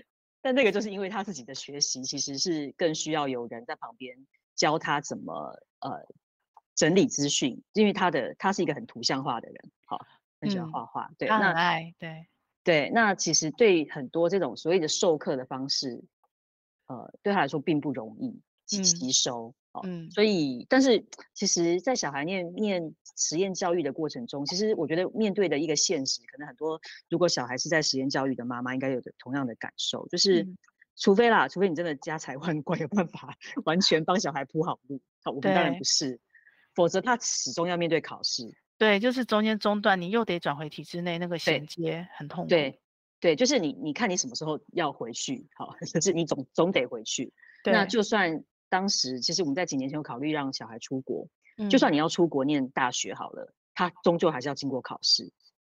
[0.40, 0.50] 对。
[0.50, 6.06] 但那个就是因为他自己的学习其实是更需要有人在旁边教他怎么呃
[6.74, 10.06] 整理资讯，因为他的他是一个很图像化的人，好，
[10.40, 11.06] 很喜欢画画。
[11.06, 12.26] 嗯、对，那很爱，对。
[12.62, 16.04] 对，那其实对很多这种所谓的授课的方式，
[16.88, 19.48] 呃，对他来说并不容易吸收。
[19.48, 30.58] 嗯，哦、所以，但是其实，在小孩念念实验教育的过程中，其实我觉得面对的一个现实，可能很多如果小孩是在实验教育的妈妈，应该有着同样的感受，就是、嗯、
[30.96, 36.18] 除非啦，除非你真的家财万贯，有办法完全帮小孩铺好路，好，我们当然不是，
[36.74, 38.52] 否则他始终要面对考试。
[38.76, 42.48] 对，就是中间中断，你又得转回体制内，那个衔接很痛苦。
[42.48, 42.80] 对，
[43.20, 47.32] 对，就是你，你看你什么时候要回去，好， 就是你总总得回去。
[47.62, 55.30] 对那就算当时，其实我们在几年前有考虑让小孩出国，嗯、就算你要出国念大学好了，他终究还是要经过考试。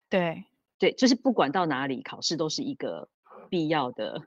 [0.09, 0.43] 对，
[0.77, 3.07] 对，就是不管到哪里，考试都是一个
[3.49, 4.21] 必要的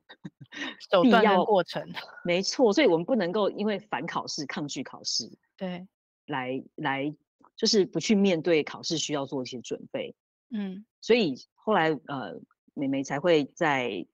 [0.91, 1.87] 手段的过程。
[2.25, 5.31] 没错，所以我们不能够因为反考试抗拒考试。
[5.59, 5.87] 对，
[6.25, 7.15] 来来。
[7.57, 10.15] 就是不去面对考试，需要做一些准备。
[10.49, 12.41] 嗯，所以后来呃，
[12.73, 14.07] 美美才会在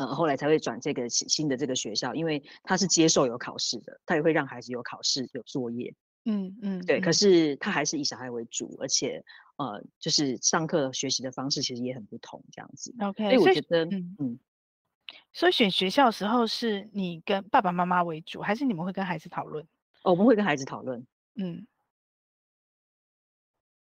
[0.00, 5.94] 呃后来才会转这个新的这个学校，因为他是接受有考试的，他也会让孩子有考试有作业。
[6.24, 7.00] 嗯嗯，对。
[7.00, 9.22] 可是他还是以小孩为主，而且
[9.56, 12.94] 呃，就是上课学习的方式其实也很不同，这样子。
[13.00, 14.38] OK，所以我觉得嗯嗯，
[15.34, 19.66] 所以选学校的时候是你跟爸爸妈妈为主，还是你们会跟孩子讨论？
[20.02, 21.06] 哦，我们会跟孩子讨论。
[21.34, 21.66] 嗯。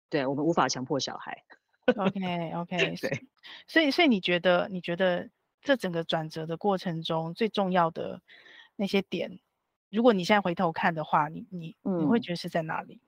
[0.09, 1.45] 对，我们无法强迫小孩。
[1.87, 3.27] OK OK， 对，
[3.69, 5.31] 所以所以你觉得你觉得
[5.67, 8.23] 这整个转折的过程中最重要的
[8.77, 9.41] 那些点，
[9.91, 13.01] 如果你现在回头看的话，你你你会觉得是在哪里？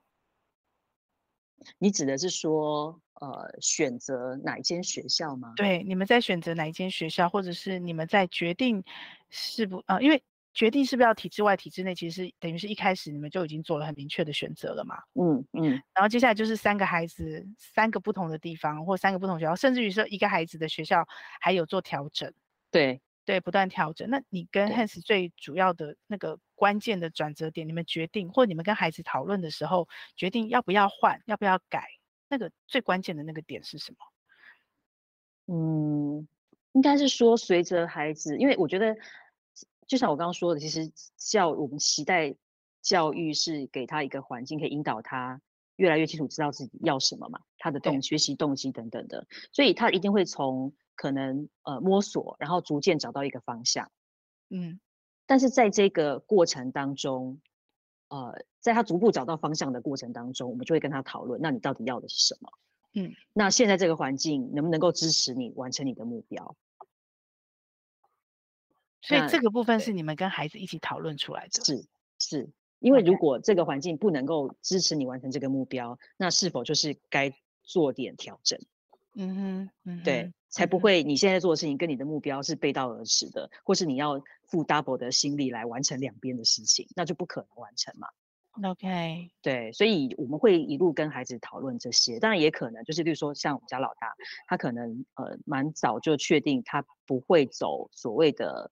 [1.59, 5.53] 嗯，你指的是说呃选择哪一间学校吗？
[5.55, 8.83] 对，你们在选择哪一间学校，或者是你们在决定
[9.29, 10.21] 是不啊，呃，因为。
[10.51, 14.97] 决定是不是要体制外、体制内，其实是等于是一开始你们就已经做了很明确的选择了嘛。
[15.13, 15.63] 嗯嗯。
[15.63, 21.07] 嗯，然后接下来就是三个孩子，三个不同的地方，或三个不同学校，甚至于说一个孩子的学校
[21.39, 22.33] 还有做调整。
[22.71, 24.09] 对对，不断调整。
[24.09, 31.87] 那你跟 Hans 最主要的那个关键的转折点，你们决定，或者你们跟孩子讨论的时候，决定要不要换，要不要改，
[32.27, 33.97] 那个最关键的那个点是什么？
[35.53, 36.27] 嗯，
[36.73, 38.95] 应该是说随着孩子，因为我觉得。
[39.87, 42.35] 就像我刚刚说的，其实教我们期待
[42.79, 45.41] 教育是给他一个环境，可以引导他
[45.77, 53.89] 越来越清楚知道自己要什么嘛，他的动对学习动机等等的，所以他一定会从可能呃摸索，然后逐渐找到一个方向，
[54.49, 54.81] 嗯，
[55.25, 57.39] 但是在这个过程当中，
[58.09, 62.49] 呃，在他逐步找到方向的过程当中，我们就会跟他讨论，那你到底要的是什么？
[62.95, 66.57] 嗯，那现在这个环境能不能够支持你完成你的目标？
[69.01, 71.63] 所以这个部分是你们跟孩子一起讨论出来的。
[71.63, 71.87] 是
[72.19, 77.33] 是，因为如果这个环境不能够支持你完成这个目标，那是否就是该
[77.63, 78.59] 做点调整？
[79.19, 88.07] 嗯哼，嗯哼，对，才不会你现在做的事情跟你的目标是背道而驰的，或是你要付 double 的心力来完成两边的事情，那就不可能完成嘛。
[88.69, 94.13] OK，对，所以我们会一路跟孩子讨论这些，当然也可能就是，例如说像我们家老大，
[94.47, 98.71] 他可能呃蛮早就确定他不会走所谓的。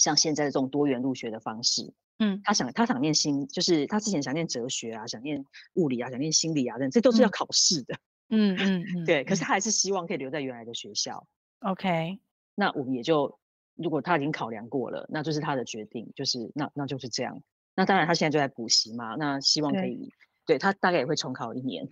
[0.00, 5.44] 像现在的这种多元入学的方式，嗯，他想他想念心，就是他之前想念哲学啊，想念
[5.74, 7.98] 物理啊，想念心理啊，这这都是要考试的，
[8.30, 11.26] 嗯嗯嗯，对，可是他还是希望可以留在原来的学校。
[11.60, 12.18] OK，
[12.54, 13.38] 那我们也就
[13.74, 17.42] 如果他已经考量过了，那就是他的决定，就是那那就是这样。
[17.74, 20.12] 那当然他现在就在补习嘛，那希望可以，
[20.46, 21.88] 对，他大概也会重考一年，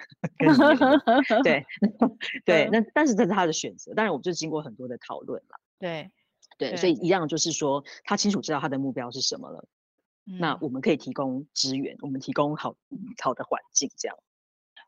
[1.43, 1.65] 对
[2.45, 6.11] 对， 那但是这是他的选择，当然我们就经过很多的讨论了，对。
[6.59, 9.69] 对，所以一样就是说，他清楚知道他的目标是什么了。
[10.25, 12.75] 嗯、那我们可以提供资源，我们提供好
[13.23, 14.17] 好的环境，这样。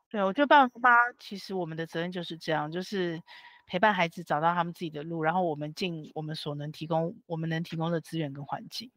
[0.09, 3.21] 对，我觉得爸爸妈妈其实我们的责任就是这样，就是
[3.67, 8.91] 陪伴孩子找到他们自己的路，然后我们尽我们所能提供我们能提供的资源跟环境。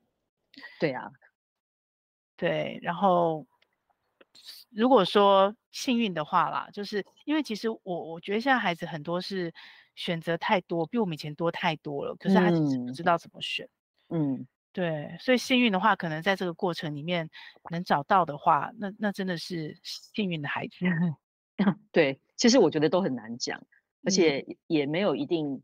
[0.80, 1.10] 对啊，
[2.36, 3.46] 对，然后
[4.70, 9.52] 如果说幸运的话啦，就是因为其实我我觉得现在孩子很多是
[9.94, 13.68] 选择太多，比我们以前多太多了，可是他其实不知道怎么选。
[14.08, 14.46] 嗯。
[14.72, 17.28] 嗯对，所以幸运的话，可能在这个过程里面
[17.70, 20.76] 能找到的话，那那真的是幸运的孩子。
[21.92, 23.62] 对，其实我觉得都很难讲，
[24.04, 25.62] 而且也没有一定、嗯、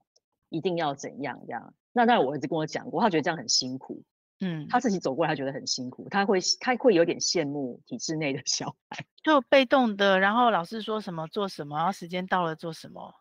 [0.51, 1.75] 一定要怎样这样。
[1.93, 4.05] 那当然，我儿子跟我讲过，他觉得这样很辛苦。
[4.41, 13.13] 嗯，他自己走过来，他觉得很辛苦，他会他会有点羡慕体制内的 小孩，就被动的，然后老师说什么做什么，然后时间到了做什么，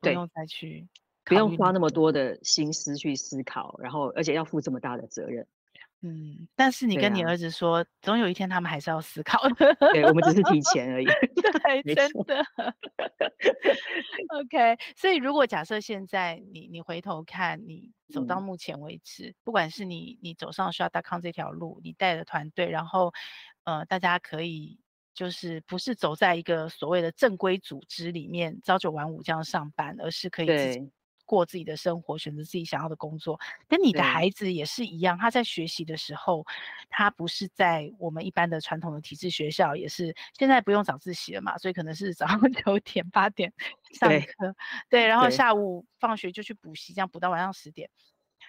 [0.00, 0.88] 不用再去。
[1.24, 5.46] 不用花那么多的心思去思考，然后而且要负这么大的责任。
[6.04, 9.72] 嗯，但是你跟你儿子说，啊、总有一天他们还是要思考的。
[9.94, 11.06] 对，我们只是提前而已。
[11.84, 12.44] 对，真的。
[14.42, 23.12] OK，所以如果假设现在你你回头看，你走到目前为止，嗯、不管是你你走上 s h o t c o m 这条路，你带的团队，然后
[23.62, 24.80] 呃，大家可以
[25.14, 30.90] 就是不是走在一个所谓的正规组织里面朝九晚五这样上班，而是可以自己。
[31.32, 35.16] 过自己的生活，选择自己想要的工作，跟你的孩子也是一样。
[35.16, 36.44] 他在学习的时候，
[36.90, 43.50] 他不是在我们一般的传统的体制学校，也是现在不用早自习了嘛，所以可能是早上 九点八点
[43.94, 44.18] 上课，
[44.90, 47.88] 对，对，然后下午放学就去补习，这样补到晚上十点。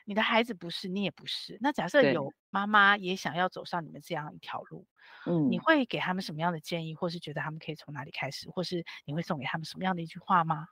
[0.03, 1.57] 你的孩子不是，你也不是。
[1.61, 4.86] 那假设有妈妈也想要走上你们这样一条路，
[5.25, 10.67] 嗯，你会给他们什么样的建议，或是觉得他们可以从哪里开始，或是你会送给他们什么样的一句话吗？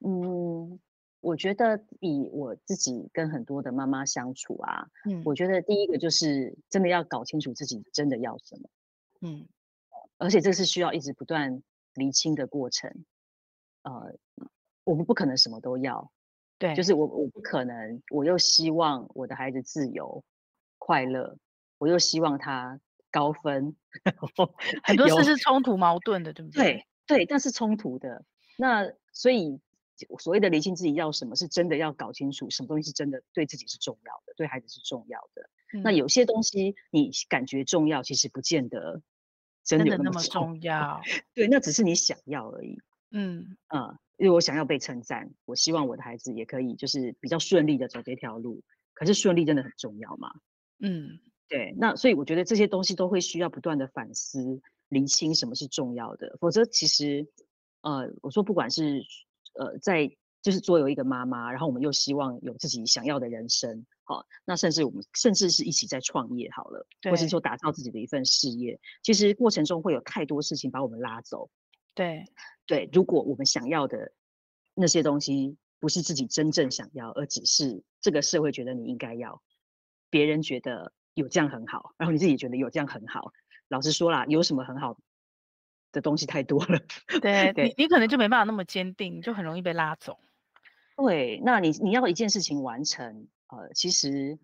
[0.00, 0.80] 嗯。
[1.22, 8.68] 我觉得以我自己跟很多的妈妈相处啊，嗯，我觉得第一个就是真的要搞清楚自己真的要什么，
[9.20, 9.46] 嗯，
[10.18, 11.62] 而且这是需要一直不断
[11.94, 13.04] 厘清的过程，
[13.84, 14.16] 呃，
[14.82, 16.10] 我们不可能什么都要，
[16.58, 20.24] 对，就是我我不可能，我又希望我的孩子自由
[20.78, 21.38] 快乐，
[21.78, 22.80] 我又希望他
[23.12, 23.76] 高分，
[24.82, 26.64] 很多事是冲突矛盾的，对不对？
[26.64, 28.24] 对对，但是冲突的，
[28.58, 29.60] 那所以。
[30.18, 35.48] 所谓的厘清自己要什么，是真的要搞清楚什么东西是真的对自己是重要的，对孩子是重要的。
[35.74, 39.02] 嗯、那有些东西你感觉重要，其实不见得
[39.64, 41.00] 真的，那，么重，真的那么重要。
[41.34, 42.78] 对，那只是你想要而已。
[43.10, 48.62] 嗯嗯，因为我想要被称赞，我希望我的孩子也可以就是比较顺利的走这条路。
[48.94, 50.32] 可是顺利真的很重要嘛？
[50.80, 51.74] 嗯，对。
[51.78, 57.28] 那所以我觉得这些东西都会需要不断的反思、厘清什么是重要的，否则其实
[57.82, 59.04] 呃，我说不管是。
[59.54, 71.48] 呃，在就是作为一个妈妈，然后我们又希望有自己想要的人生，好，那甚至我们甚至是一起在创业好了，或是说打造自己的一份事业，其实过程中会有太多事情把我们拉走。
[71.94, 72.24] 对
[72.66, 74.12] 对，如果我们想要的
[74.74, 79.42] 那些东西不是自己真正想要，而只是这个社会觉得你应该要，
[80.10, 83.32] 别人觉得有这样很好，然后你自己觉得有这样很好，
[83.68, 84.98] 老实说啦，有什么很好？
[85.92, 86.80] 的东西太多了，
[87.20, 90.18] 对，对你，你可能就没办法那么坚定，就很容易被拉走。
[90.96, 94.38] 对，那你你要一件事情完成，呃，其实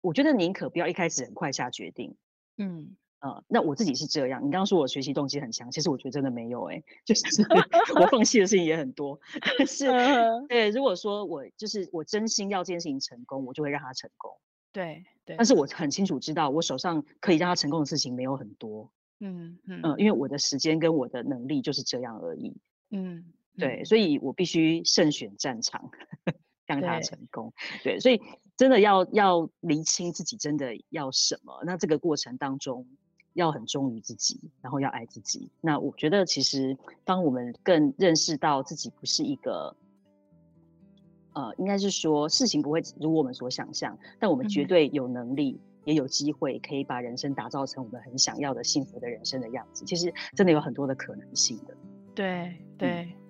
[0.00, 2.16] 我觉得宁可不要一开始很快下决定。
[2.56, 4.40] 嗯，呃，那我自己是这样。
[4.40, 7.42] 你刚刚说我学习动机很强，其实我觉得真的没有、欸，哎， 就是
[8.00, 9.18] 我放弃的事情也很多。
[9.58, 9.86] 但是，
[10.48, 14.30] 对，如果说我就是我真心要这件事情成功，我就会让它成功。
[14.72, 15.36] 对对。
[15.36, 18.90] 但是我很清楚知道，我手上可以让它成功的事情没有很多。
[19.24, 22.56] 嗯嗯嗯，因为我的时间跟我的能力就是这样而已。
[22.90, 23.24] 嗯，
[23.56, 25.90] 对，所以我必须慎选战场，
[26.66, 27.52] 让他成功。
[27.84, 28.20] 对，对，所以
[28.56, 31.62] 真的要要厘清自己真的要什么。
[31.64, 32.84] 那这个过程当中
[33.34, 35.48] 要很忠于自己，然后要爱自己。
[35.60, 39.76] 那我觉得其实当我们更认识到自己不是一个，
[41.32, 45.60] 呃，应该是说事情不会如我们所想象，但我们绝对有能力。
[45.84, 51.76] 嗯也有机会可以把人生打造成我们很想要的幸福的人生的样子，其实真的有很多的可能性的。
[52.14, 52.88] 对对。
[52.90, 53.21] 嗯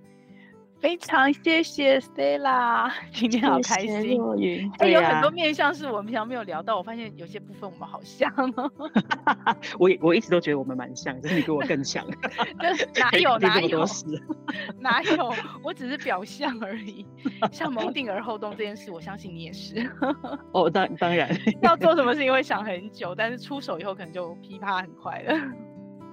[0.83, 4.20] 非常谢谢 Stella，今天好开心。
[4.80, 8.28] 哎、欸，有很多面向是我们平常没有聊到，我发现有些部分我们好像。
[9.78, 12.05] 我我一直都觉得我们蛮像，只是你比我更像。
[12.97, 13.87] 哪有 哪有？
[14.80, 15.33] 哪有？
[15.62, 17.07] 我只是表象而已。
[17.53, 19.89] 像谋定而后动这件事，我相信你也是。
[20.51, 21.30] 哦，当当然。
[21.62, 25.35] 要做什么事情会想很久，但是出手以后可能就噼啪很快了。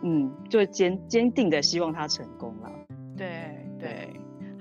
[0.04, 2.70] 嗯，就坚坚定的希望他成功了。
[3.18, 3.28] 对
[3.80, 4.14] 对。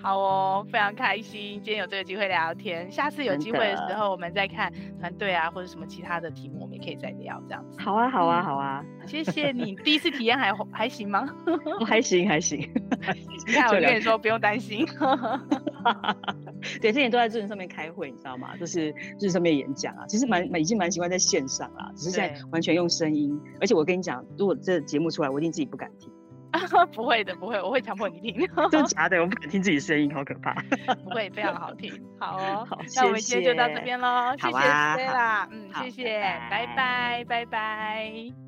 [0.09, 2.91] 好哦，非常开心，今天有这个机会聊天。
[2.91, 7.79] 下次有机会的时候，我们再看团队啊，或者什么其他的题目，我们也可以再聊这样子。
[7.79, 8.83] 好啊，好啊，好啊！
[9.07, 11.29] 谢谢你，第一次体验还还行吗？
[11.87, 12.59] 还行，还行。
[13.47, 14.87] 你看，我跟你说，不用担心。
[16.81, 18.57] 对，之前都在 Zoom 上面开会，你知道吗？
[18.57, 23.39] 就是 Zoom 上面演讲啊，其实蛮蛮已经蛮习惯在线上啦，只是现在完全用声音。
[23.61, 26.11] 而且我跟你讲，如果这节目出来，我一定自己不敢听。
[26.95, 28.49] 不会的，不会，我会强迫你听。
[28.71, 29.21] 真的假的？
[29.21, 30.55] 我不敢听自己声音，好可怕。
[31.05, 31.93] 不会，非常好听。
[32.19, 34.35] 好哦，好，那我们今天就到这边喽。
[34.39, 38.48] 谢谢 Stella，嗯，谢谢，拜拜，拜拜。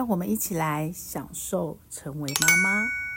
[0.00, 3.09] 让我们一起来享受成为妈妈。